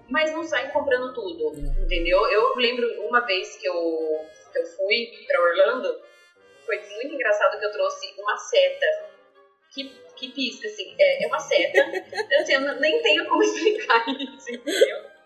[0.09, 2.25] Mas não saem comprando tudo, entendeu?
[2.27, 3.75] Eu lembro uma vez que eu,
[4.51, 6.01] que eu fui pra Orlando,
[6.67, 8.85] foi muito engraçado que eu trouxe uma seta
[9.73, 11.81] que, que pisca, assim, é, é uma seta.
[12.39, 15.17] assim, eu nem tenho como explicar isso, entendeu?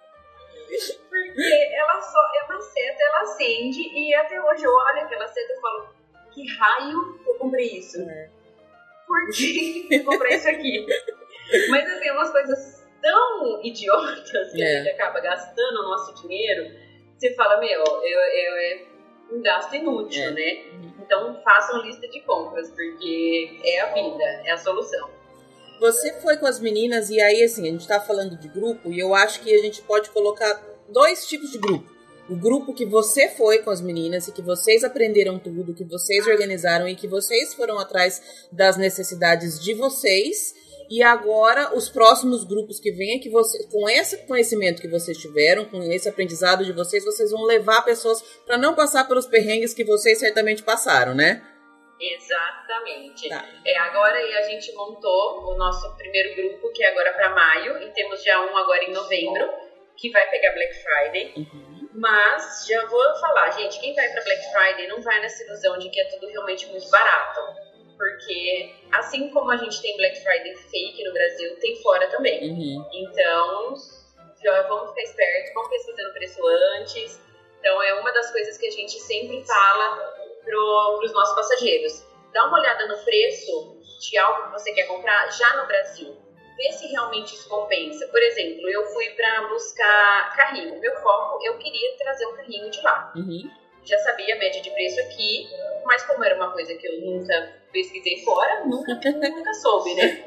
[1.09, 5.53] Porque ela só é uma seta, ela acende, e até hoje eu olho aquela seta
[5.53, 5.89] e falo,
[6.33, 8.01] que raio eu comprei isso?
[8.09, 8.29] É.
[9.05, 10.85] Por que eu comprei isso aqui?
[11.69, 14.77] Mas assim, umas coisas tão idiotas que É.
[14.77, 16.71] a gente acaba gastando o nosso dinheiro,
[17.17, 18.90] você fala, meu, eu, eu, é
[19.31, 20.31] um gasto inútil, É.
[20.31, 20.63] né?
[20.99, 25.09] Então façam lista de compras, porque é a vida, é a solução.
[25.79, 28.99] Você foi com as meninas e aí, assim, a gente tá falando de grupo e
[28.99, 31.89] eu acho que a gente pode colocar dois tipos de grupo.
[32.29, 36.25] O grupo que você foi com as meninas e que vocês aprenderam tudo, que vocês
[36.27, 40.53] organizaram e que vocês foram atrás das necessidades de vocês.
[40.91, 45.17] E agora, os próximos grupos que vêm é que você, com esse conhecimento que vocês
[45.17, 49.73] tiveram, com esse aprendizado de vocês, vocês vão levar pessoas para não passar pelos perrengues
[49.73, 51.41] que vocês certamente passaram, né?
[51.97, 53.29] Exatamente.
[53.29, 53.47] Tá.
[53.65, 57.89] É, agora a gente montou o nosso primeiro grupo, que é agora para maio, e
[57.91, 59.49] temos já um agora em novembro,
[59.95, 61.33] que vai pegar Black Friday.
[61.37, 61.89] Uhum.
[61.93, 65.89] Mas já vou falar, gente, quem vai para Black Friday não vai nessa ilusão de
[65.89, 67.70] que é tudo realmente muito barato.
[68.01, 72.49] Porque assim como a gente tem Black Friday fake no Brasil, tem fora também.
[72.49, 72.89] Uhum.
[72.91, 73.75] Então,
[74.43, 76.41] já vamos ficar espertos, vamos pesquisando o preço
[76.79, 77.21] antes.
[77.59, 79.97] Então, é uma das coisas que a gente sempre fala
[80.43, 80.57] para
[81.05, 82.03] os nossos passageiros.
[82.33, 86.17] Dá uma olhada no preço de algo que você quer comprar já no Brasil.
[86.57, 88.07] Vê se realmente isso compensa.
[88.07, 90.79] Por exemplo, eu fui para buscar carrinho.
[90.79, 93.13] Meu foco, eu queria trazer um carrinho de lá.
[93.15, 93.60] Uhum.
[93.83, 95.49] Já sabia a média de preço aqui,
[95.85, 100.25] mas como era uma coisa que eu nunca pesquisei fora, nunca, nunca soube, né?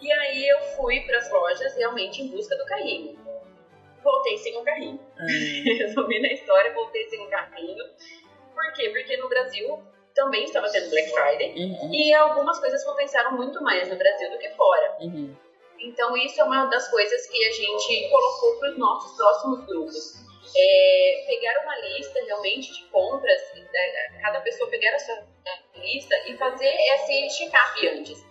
[0.00, 3.18] E aí eu fui para as lojas realmente em busca do carrinho.
[4.02, 5.00] Voltei sem o carrinho.
[5.78, 7.84] Resumindo a história, voltei sem o carrinho.
[8.54, 8.90] Por quê?
[8.90, 9.82] Porque no Brasil
[10.14, 11.92] também estava tendo Black Friday uhum.
[11.92, 14.96] e algumas coisas compensaram muito mais no Brasil do que fora.
[15.00, 15.34] Uhum.
[15.80, 20.23] Então isso é uma das coisas que a gente colocou para os nossos próximos grupos.
[20.56, 25.22] É, pegar uma lista realmente de compras, né, cada pessoa pegar a sua
[25.76, 28.24] lista e fazer esse check-up antes.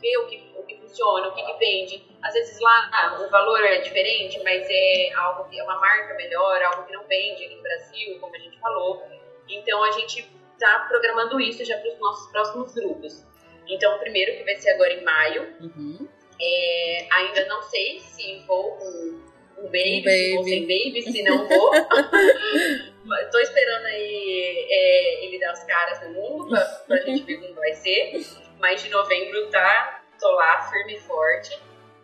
[0.00, 2.06] Ver o que, o que funciona, o que, que vende.
[2.22, 6.14] Às vezes lá ah, o valor é diferente, mas é algo que é uma marca
[6.14, 9.02] melhor, algo que não vende aqui no Brasil, como a gente falou.
[9.48, 13.24] Então a gente está programando isso já para os nossos próximos grupos.
[13.68, 15.56] Então, o primeiro que vai ser agora em maio.
[15.60, 16.08] Uhum.
[16.40, 19.22] É, ainda não sei se vou com
[19.58, 20.20] um baby, um baby.
[20.20, 21.72] se vou sem baby, se não vou.
[23.22, 27.54] Estou esperando aí é, ele dar as caras no mundo para a gente ver como
[27.54, 28.20] vai ser.
[28.58, 31.58] Mas de novembro tá, tô lá firme e forte.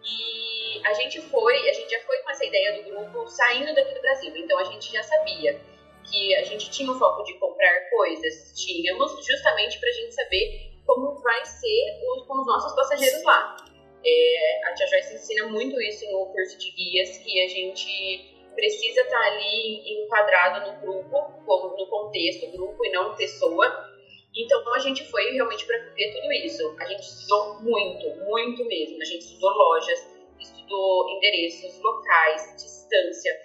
[0.04, 3.94] E a gente foi, a gente já foi com essa ideia do grupo saindo daqui
[3.94, 4.36] do Brasil.
[4.36, 5.60] Então a gente já sabia
[6.04, 10.72] que a gente tinha o foco de comprar coisas, tínhamos, justamente para a gente saber
[10.84, 13.56] como vai ser os, com os nossos passageiros lá.
[14.04, 19.00] É, a Tia Joyce ensina muito isso no curso de guias, que a gente precisa
[19.00, 23.90] estar tá ali enquadrado no grupo, como no contexto grupo e não pessoa.
[24.34, 26.76] Então a gente foi realmente para ver tudo isso.
[26.80, 29.00] A gente estudou muito, muito mesmo.
[29.00, 30.06] A gente estudou lojas,
[30.40, 33.38] estudou endereços, locais, distância,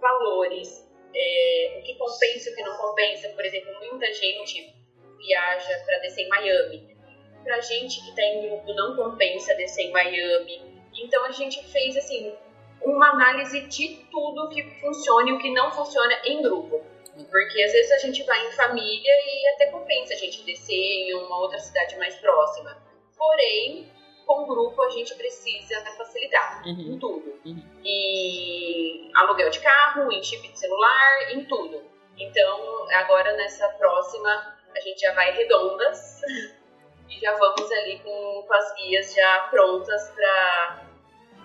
[0.00, 3.28] valores, é, o que compensa e o que não compensa.
[3.30, 4.74] Por exemplo, muita gente
[5.18, 6.89] viaja para descer em Miami.
[7.44, 10.82] Pra gente que tá em grupo não compensa descer em Miami.
[10.94, 12.34] Então a gente fez assim
[12.82, 16.82] uma análise de tudo que funciona e o que não funciona em grupo.
[17.30, 21.14] Porque às vezes a gente vai em família e até compensa a gente descer em
[21.14, 22.76] uma outra cidade mais próxima.
[23.16, 23.90] Porém,
[24.26, 26.94] com grupo a gente precisa da facilidade uhum.
[26.94, 27.40] em tudo.
[27.44, 27.62] Uhum.
[27.84, 31.82] E aluguel de carro, em chip de celular, em tudo.
[32.16, 36.20] Então, agora nessa próxima a gente já vai redondas
[37.10, 40.10] e já vamos ali com, com as guias já prontas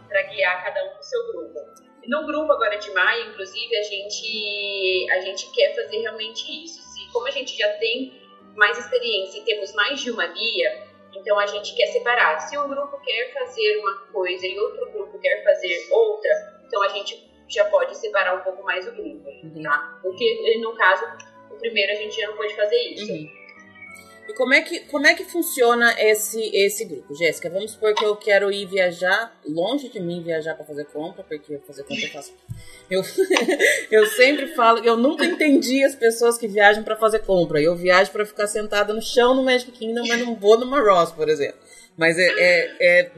[0.08, 1.60] para guiar cada um pro seu grupo.
[2.08, 6.80] No grupo agora de maio, inclusive, a gente, a gente quer fazer realmente isso.
[6.82, 8.22] Se, como a gente já tem
[8.56, 12.40] mais experiência e temos mais de uma guia, então a gente quer separar.
[12.40, 16.90] Se um grupo quer fazer uma coisa e outro grupo quer fazer outra, então a
[16.90, 19.30] gente já pode separar um pouco mais o grupo,
[19.64, 20.00] tá?
[20.02, 21.06] Porque no caso
[21.50, 23.12] o primeiro a gente já não pôde fazer isso.
[23.12, 23.45] Uhum.
[24.28, 27.50] E como é que, como é que funciona esse, esse grupo, Jéssica?
[27.50, 31.60] Vamos supor que eu quero ir viajar, longe de mim viajar para fazer compra, porque
[31.60, 32.34] fazer compra eu faço.
[32.88, 33.02] Eu,
[33.90, 37.60] eu sempre falo, eu nunca entendi as pessoas que viajam para fazer compra.
[37.60, 41.12] Eu viajo para ficar sentada no chão no Magic Kingdom, mas não vou numa Ross,
[41.12, 41.58] por exemplo.
[41.98, 43.12] Mas é, é, é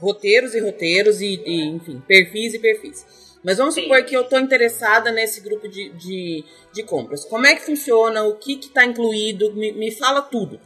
[0.00, 3.25] roteiros e roteiros e, e, enfim, perfis e perfis.
[3.44, 3.82] Mas vamos Sim.
[3.82, 7.24] supor que eu estou interessada nesse grupo de, de, de, compras.
[7.24, 8.24] Como é que funciona?
[8.24, 9.52] O que está incluído?
[9.54, 10.60] Me, me fala tudo.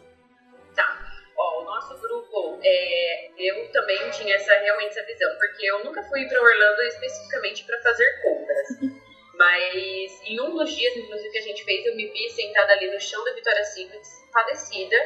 [0.75, 0.99] Tá.
[1.37, 6.03] Ó, o nosso grupo, é, eu também tinha essa, realmente essa visão, porque eu nunca
[6.05, 9.01] fui para Orlando especificamente para fazer compras.
[9.41, 12.91] Mas em um dos dias, inclusive, que a gente fez, eu me vi sentada ali
[12.93, 14.97] no chão da Victoria's Secret, padecida,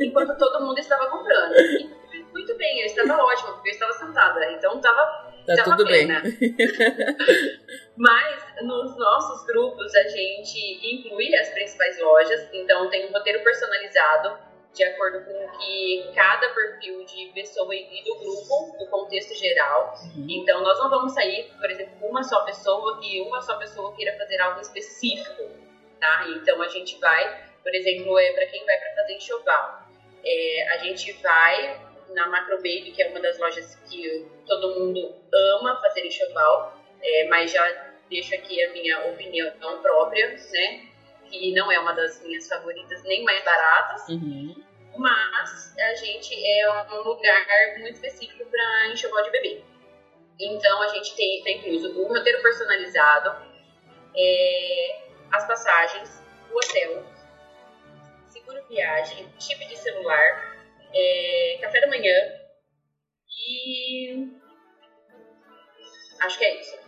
[0.00, 1.54] enquanto todo mundo estava comprando.
[1.54, 4.52] E muito bem, eu estava ótima, porque eu estava sentada.
[4.52, 6.08] Então estava Tá tudo bem.
[7.96, 14.38] Mas nos nossos grupos a gente inclui as principais lojas, então tem um roteiro personalizado
[14.74, 19.94] de acordo com o que cada perfil de pessoa e do grupo, do contexto geral.
[20.16, 20.26] Uhum.
[20.28, 23.94] Então nós não vamos sair, por exemplo, com uma só pessoa que uma só pessoa
[23.94, 25.44] queira fazer algo específico,
[26.00, 26.26] tá?
[26.30, 29.84] Então a gente vai, por exemplo, é para quem vai para fazer enxoval.
[30.24, 31.83] É, a gente vai
[32.14, 37.28] na Macro Baby, que é uma das lojas que todo mundo ama fazer enxoval, é,
[37.28, 39.52] mas já deixo aqui a minha opinião
[39.82, 40.86] própria, né?
[41.30, 44.08] Que não é uma das minhas favoritas, nem mais baratas.
[44.08, 44.54] Uhum.
[44.96, 47.46] Mas a gente é um lugar
[47.78, 49.64] muito específico para enxoval de bebê.
[50.38, 53.36] Então a gente tem, tem incluso o roteiro personalizado,
[54.16, 55.00] é,
[55.32, 57.04] as passagens, o hotel,
[58.28, 60.53] seguro viagem, chip de celular,
[60.94, 62.14] é, café da manhã
[63.28, 64.28] e.
[66.20, 66.84] Acho que é isso.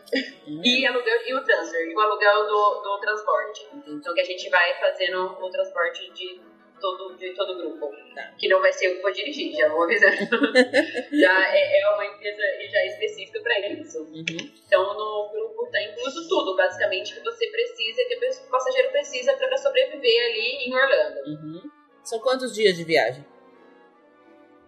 [0.46, 0.62] Hum.
[0.64, 3.66] E, aluguel, e o transfer, e o aluguel do, do transporte.
[3.88, 6.40] Então que a gente vai fazendo o transporte de
[6.80, 7.90] todo, de todo o grupo.
[8.14, 8.32] Tá.
[8.38, 10.12] Que não vai ser eu que vou dirigir, já vou avisar.
[10.16, 14.02] já é, é, uma empresa já específica para isso.
[14.02, 14.24] Uhum.
[14.66, 19.56] Então no grupo está incluso tudo, basicamente, que você precisa, que o passageiro precisa para
[19.56, 21.20] sobreviver ali em Orlando.
[21.26, 21.70] Uhum.
[22.04, 23.24] São quantos dias de viagem?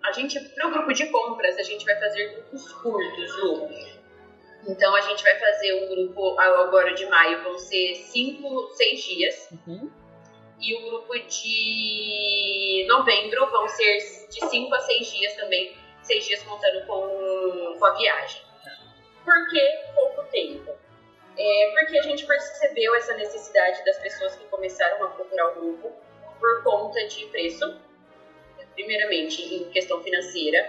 [0.05, 3.69] A gente, para o grupo de compras, a gente vai fazer grupos curtos, Lu.
[4.67, 9.49] Então a gente vai fazer um grupo agora de maio, vão ser 5, 6 dias.
[9.67, 9.91] Uhum.
[10.61, 15.77] E o grupo de novembro vão ser de 5 a 6 dias também.
[16.03, 18.43] 6 dias contando com, com a viagem.
[19.25, 19.61] Por que
[19.95, 20.73] pouco tempo?
[21.39, 25.93] É porque a gente percebeu essa necessidade das pessoas que começaram a procurar o grupo
[26.41, 27.81] por conta de preço,
[28.79, 30.65] primeiramente em questão financeira,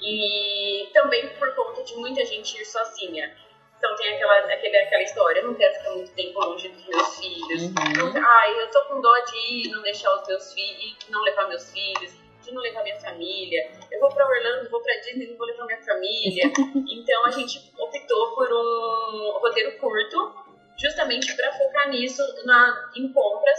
[0.00, 3.34] e também por conta de muita gente ir sozinha.
[3.76, 7.18] Então tem aquela, aquele, aquela história, eu não quero ficar muito tempo longe dos meus
[7.18, 7.62] filhos.
[7.62, 8.12] Uhum.
[8.12, 11.48] Não, ai, eu tô com dó de ir, não deixar os meus filhos, não levar
[11.48, 13.70] meus filhos, de não levar minha família.
[13.90, 16.44] Eu vou pra Orlando, vou pra Disney, não vou levar minha família.
[16.90, 20.32] então a gente optou por um roteiro curto,
[20.76, 23.58] justamente para focar nisso na, em compras,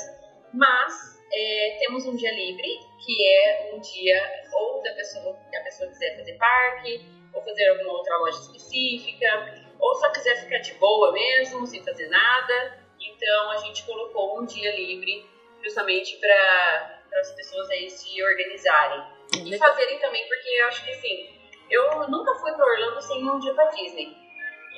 [0.54, 5.64] mas é, temos um dia livre, que é um dia ou da pessoa que a
[5.64, 10.74] pessoa quiser fazer parque, ou fazer alguma outra loja específica, ou só quiser ficar de
[10.76, 12.80] boa mesmo, sem fazer nada.
[13.00, 15.26] Então a gente colocou um dia livre
[15.64, 19.04] justamente para as pessoas aí se organizarem.
[19.46, 21.30] E fazerem também, porque eu acho que assim,
[21.70, 24.18] eu nunca fui para Orlando sem um dia para Disney.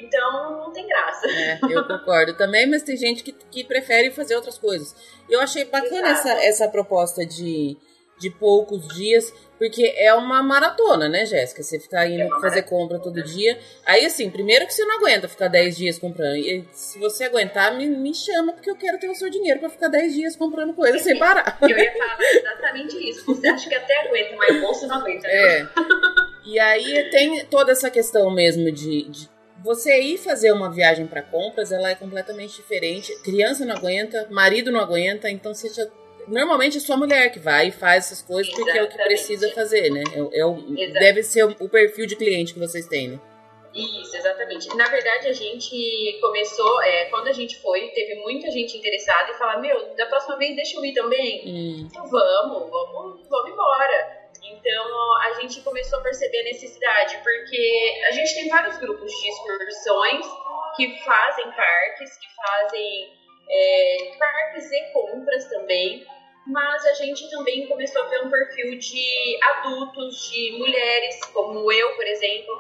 [0.02, 1.28] Então não tem graça.
[1.28, 4.96] É, eu concordo também, mas tem gente que, que prefere fazer outras coisas.
[5.30, 7.78] Eu achei bacana essa, essa proposta de,
[8.20, 11.62] de poucos dias, porque é uma maratona, né, Jéssica?
[11.62, 13.60] Você ficar indo É fazer compra todo dia.
[13.86, 16.36] Aí, assim, primeiro que você não aguenta ficar 10 dias comprando.
[16.36, 19.70] E se você aguentar, me, me chama, porque eu quero ter o seu dinheiro pra
[19.70, 21.60] ficar 10 dias comprando coisa sem parar.
[21.62, 23.24] Eu ia falar exatamente isso.
[23.26, 25.28] Você acha que até aguenta, mas o bolso não aguenta.
[25.28, 25.34] né?
[25.34, 25.68] É.
[26.44, 29.30] E aí tem toda essa questão mesmo de, de
[29.64, 33.16] você ir fazer uma viagem para compras, ela é completamente diferente.
[33.24, 35.86] Criança não aguenta, marido não aguenta, então você já
[36.28, 39.08] normalmente é sua mulher que vai e faz essas coisas porque é o que Exatamente.
[39.08, 40.04] precisa fazer, né?
[40.34, 43.20] É, o- é deve ser o, perfil de cliente que vocês têm, né?
[43.74, 44.68] Isso, exatamente.
[44.76, 49.36] Na verdade, a gente começou, é, quando a gente foi, teve muita gente interessada e
[49.36, 51.42] falar, meu, da próxima vez deixa eu ir também.
[51.48, 54.21] Hum, Então vamos, vamos, vamos embora.
[54.62, 59.30] Então a gente começou a perceber a necessidade, porque a gente tem vários grupos de
[59.30, 60.26] excursões
[60.76, 63.14] que fazem parques, que fazem
[63.50, 66.06] é, parques e compras também,
[66.46, 71.96] mas a gente também começou a ver um perfil de adultos, de mulheres, como eu,
[71.96, 72.60] por exemplo.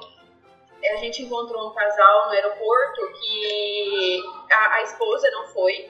[0.84, 5.88] A gente encontrou um casal no aeroporto que a, a esposa não foi,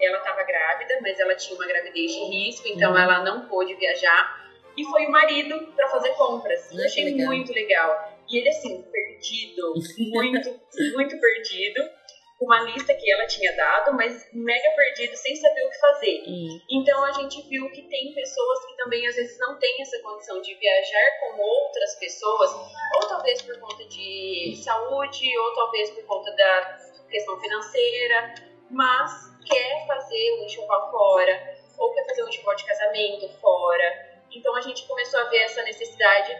[0.00, 2.98] ela estava grávida, mas ela tinha uma gravidez de risco, então Uhum.
[2.98, 4.41] ela não pôde viajar.
[4.76, 6.70] E foi o marido para fazer compras.
[6.72, 7.26] Eu achei legal.
[7.26, 8.18] muito legal.
[8.28, 9.74] E ele, assim, perdido,
[10.12, 10.60] muito,
[10.94, 12.02] muito perdido.
[12.38, 16.24] Com uma lista que ela tinha dado, mas mega perdido, sem saber o que fazer.
[16.26, 20.02] hum, Então a gente viu que tem pessoas que também às vezes não têm essa
[20.02, 22.50] condição de viajar com outras pessoas,
[22.96, 28.34] ou talvez por conta de saúde, ou talvez por conta da questão financeira,
[28.68, 29.12] mas
[29.46, 34.11] quer fazer um enxoval fora, ou quer fazer um enxoval de casamento fora.
[34.34, 36.36] Então a gente começou a ver essa necessidade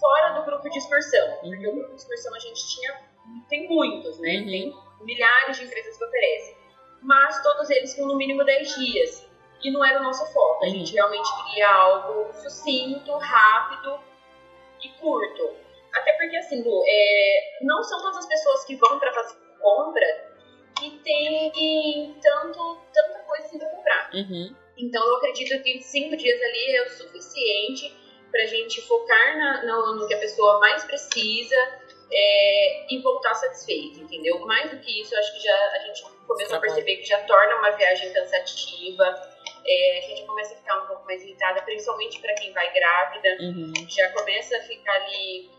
[0.00, 3.00] fora do grupo de excursão, porque o grupo de excursão a gente tinha,
[3.48, 4.36] tem muitos, né?
[4.38, 4.46] Uhum.
[4.46, 6.56] Tem milhares de empresas que oferecem,
[7.02, 9.26] mas todos eles com no mínimo 10 dias.
[9.62, 10.64] E não era o nosso foco.
[10.64, 10.74] A Uhum.
[10.74, 13.98] gente realmente queria algo sucinto, rápido
[14.82, 15.56] e curto.
[15.94, 20.06] Até porque, assim, Lu, é, não são todas as pessoas que vão para fazer compra
[20.78, 24.10] que têm tanto, tanta coisa assim pra comprar.
[24.12, 24.54] uhum.
[24.78, 27.92] Então, eu acredito que cinco dias ali é o suficiente
[28.30, 31.56] para a gente focar na- no, no que a pessoa mais precisa
[32.12, 34.38] é, e voltar satisfeito, entendeu?
[34.40, 37.18] Mais do que isso, eu acho que já a gente começou a perceber que já
[37.24, 39.04] torna uma viagem cansativa.
[39.68, 43.28] é, a gente começa a ficar um pouco mais irritada, principalmente para quem vai grávida
[43.40, 43.72] Uhum.
[43.88, 45.50] já começa a ficar ali.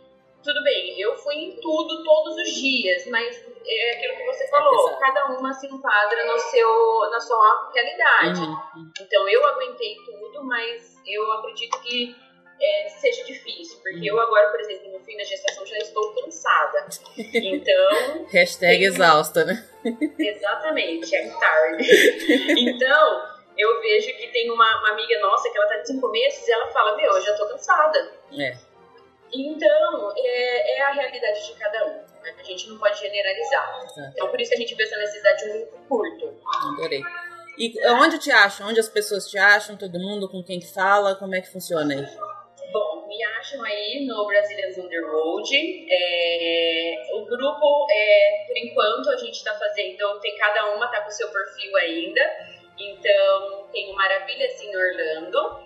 [0.48, 4.88] Tudo bem, eu fui em tudo todos os dias, mas é aquilo que você falou,
[4.88, 5.00] Exato.
[5.02, 8.40] cada uma se enquadra no seu, na sua realidade.
[8.40, 8.92] Uhum.
[8.98, 12.16] Então eu aguentei tudo, mas eu acredito que
[12.62, 16.88] é, seja difícil, porque eu agora, por exemplo, no fim da gestação já estou cansada.
[17.18, 19.68] Então, Hashtag exausta, né?
[20.18, 21.90] exatamente, é tarde.
[22.58, 26.48] Então, eu vejo que tem uma, uma amiga nossa que ela tá de cinco meses
[26.48, 28.14] e ela fala, meu, eu já tô cansada.
[28.40, 28.67] É.
[29.34, 32.22] Então, é, é a realidade de cada um.
[32.24, 32.36] né?
[32.38, 33.82] A gente não pode generalizar.
[33.84, 34.10] Exato.
[34.14, 36.34] Então, por isso que a gente vê essa necessidade de um grupo curto.
[36.74, 37.02] Adorei.
[37.58, 38.68] E onde te acham?
[38.68, 39.76] Onde as pessoas te acham?
[39.76, 41.16] Todo mundo com quem que fala?
[41.16, 42.06] Como é que funciona aí?
[42.72, 45.88] Bom, me acham aí no Brazilians on the Road.
[45.90, 51.08] É, o grupo, é, por enquanto, a gente está fazendo, tem cada uma tá com
[51.08, 52.22] o seu perfil ainda.
[52.78, 55.60] Então, tem o Maravilhas em Orlando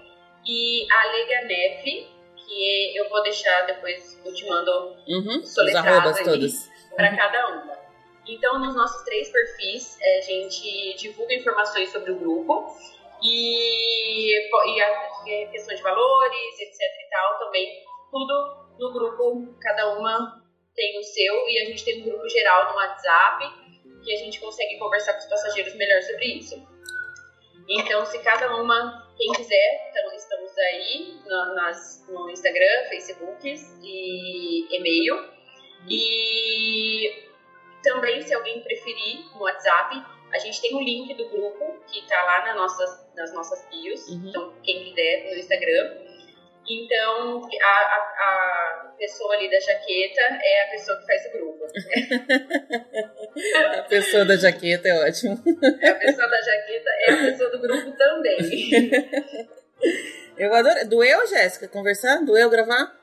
[0.45, 2.07] e a Lega Nef,
[2.45, 5.41] que eu vou deixar depois, eu te mando Uhum.
[5.41, 6.69] Os arrobas todos.
[6.95, 7.79] para cada uma.
[8.27, 12.67] Então, nos nossos três perfis, eh, a gente divulga informações sobre o grupo
[13.21, 20.41] e, e a questão de valores, etc e tal, também tudo no grupo, cada uma
[20.75, 23.45] tem o seu e a gente tem um grupo geral no WhatsApp
[24.03, 26.67] que a gente consegue conversar com os passageiros melhor sobre isso.
[27.69, 33.53] Então, se cada uma, quem quiser, então estamos aí no, nas, no Instagram, Facebook
[33.83, 35.29] e e-mail.
[35.89, 37.27] E
[37.83, 40.01] também, se alguém preferir, no WhatsApp,
[40.31, 44.07] a gente tem um link do grupo que está lá nas nossas, nas nossas bios.
[44.07, 44.29] Uhum.
[44.29, 45.97] Então, quem quiser, no Instagram.
[46.69, 51.65] Então, a, a, a, pessoa ali da jaqueta é a pessoa que faz o grupo.
[53.79, 55.33] a pessoa da jaqueta é ótimo.
[55.33, 58.37] A pessoa da jaqueta é a pessoa do grupo também.
[60.37, 60.87] Eu adoro.
[60.87, 62.23] Doeu, Jéssica, conversar?
[62.23, 63.01] Doeu gravar?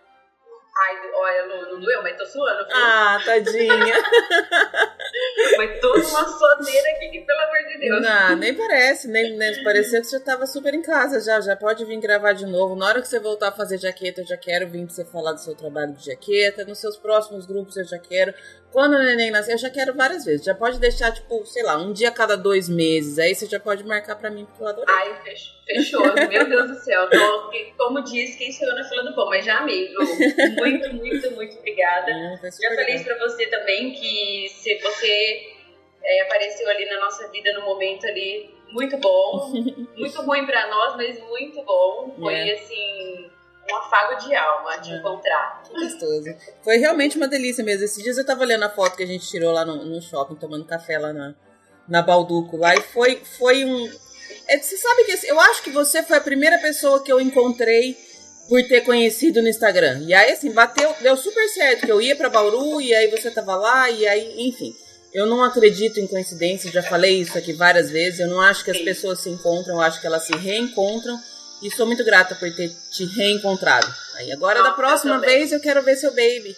[0.80, 2.64] Ai, olha, não, não doeu, mas tô suando.
[2.64, 2.76] Filho.
[2.76, 3.76] Ah, tadinha.
[5.56, 8.02] mas tô numa soneira aqui que, pelo amor de Deus.
[8.02, 11.40] Não, nem parece, nem, nem pareceu que você já tava super em casa já.
[11.40, 12.76] Já pode vir gravar de novo.
[12.76, 15.32] Na hora que você voltar a fazer jaqueta, eu já quero vir pra você falar
[15.32, 16.64] do seu trabalho de jaqueta.
[16.64, 18.32] Nos seus próximos grupos eu já quero.
[18.70, 20.44] Quando o neném nascer, eu já quero várias vezes.
[20.44, 23.18] Já pode deixar, tipo, sei lá, um dia a cada dois meses.
[23.18, 24.94] Aí você já pode marcar pra mim, porque eu adorei.
[24.94, 25.22] Ai,
[25.66, 26.02] fechou.
[26.28, 27.08] Meu Deus do céu.
[27.08, 29.90] Tô, como diz, quem sou eu na fila do pão, mas já amei,
[30.58, 32.12] Muito, muito, muito obrigada.
[32.12, 35.52] Hum, já falei isso pra você também, que se você
[36.04, 39.50] é, apareceu ali na nossa vida no momento ali muito bom.
[39.96, 42.14] muito ruim pra nós, mas muito bom.
[42.18, 42.52] Foi, é.
[42.52, 43.30] assim
[43.70, 44.96] um afago de alma de é.
[44.96, 45.62] encontrar.
[45.64, 46.34] Que gostoso.
[46.62, 47.84] Foi realmente uma delícia mesmo.
[47.84, 50.36] Esses dias eu tava olhando a foto que a gente tirou lá no, no shopping,
[50.36, 51.34] tomando café lá na,
[51.88, 52.56] na Balduco.
[52.56, 53.90] Lá e foi, foi um.
[54.48, 57.20] É, você sabe que assim, eu acho que você foi a primeira pessoa que eu
[57.20, 57.96] encontrei
[58.48, 60.00] por ter conhecido no Instagram.
[60.06, 63.30] E aí, assim, bateu, deu super certo, que eu ia para Bauru e aí você
[63.30, 64.74] tava lá, e aí, enfim.
[65.12, 68.20] Eu não acredito em coincidência, já falei isso aqui várias vezes.
[68.20, 71.18] Eu não acho que as pessoas se encontram, eu acho que elas se reencontram.
[71.62, 73.92] E sou muito grata por ter te reencontrado.
[74.14, 76.56] Aí agora, da próxima vez, eu quero ver seu baby.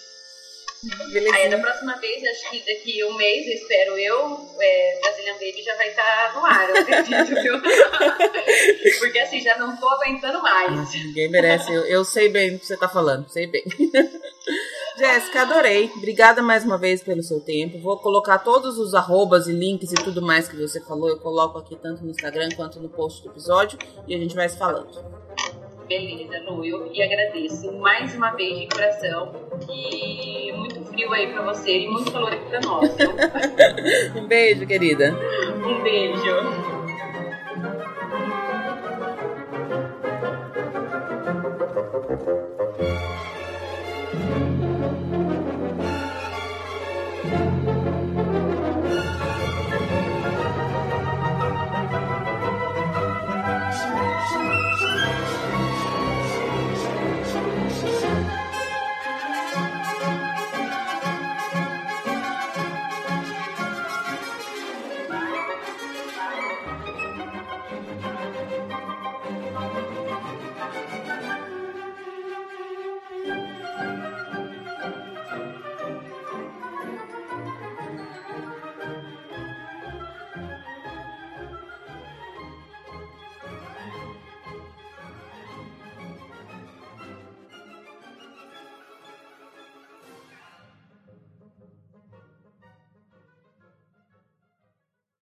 [1.33, 5.61] Aí, da próxima vez, acho que daqui um mês, eu espero eu, é, Brazilian Baby
[5.63, 7.61] já vai estar no ar, eu acredito, viu?
[8.99, 10.75] Porque assim, já não tô aguentando mais.
[10.75, 11.71] Nossa, ninguém merece.
[11.71, 13.63] Eu, eu sei bem o que você tá falando, sei bem.
[14.97, 15.91] Jéssica, adorei.
[15.95, 17.79] Obrigada mais uma vez pelo seu tempo.
[17.79, 21.09] Vou colocar todos os arrobas e links e tudo mais que você falou.
[21.09, 23.77] Eu coloco aqui tanto no Instagram quanto no post do episódio
[24.07, 25.20] e a gente vai se falando.
[25.91, 29.33] Beleza, Núio, e agradeço mais uma vez de coração
[29.69, 32.89] e muito frio aí pra você e muito calor aqui pra nós.
[34.15, 35.13] um beijo, querida.
[35.57, 36.71] Um beijo.
[42.11, 42.40] Thank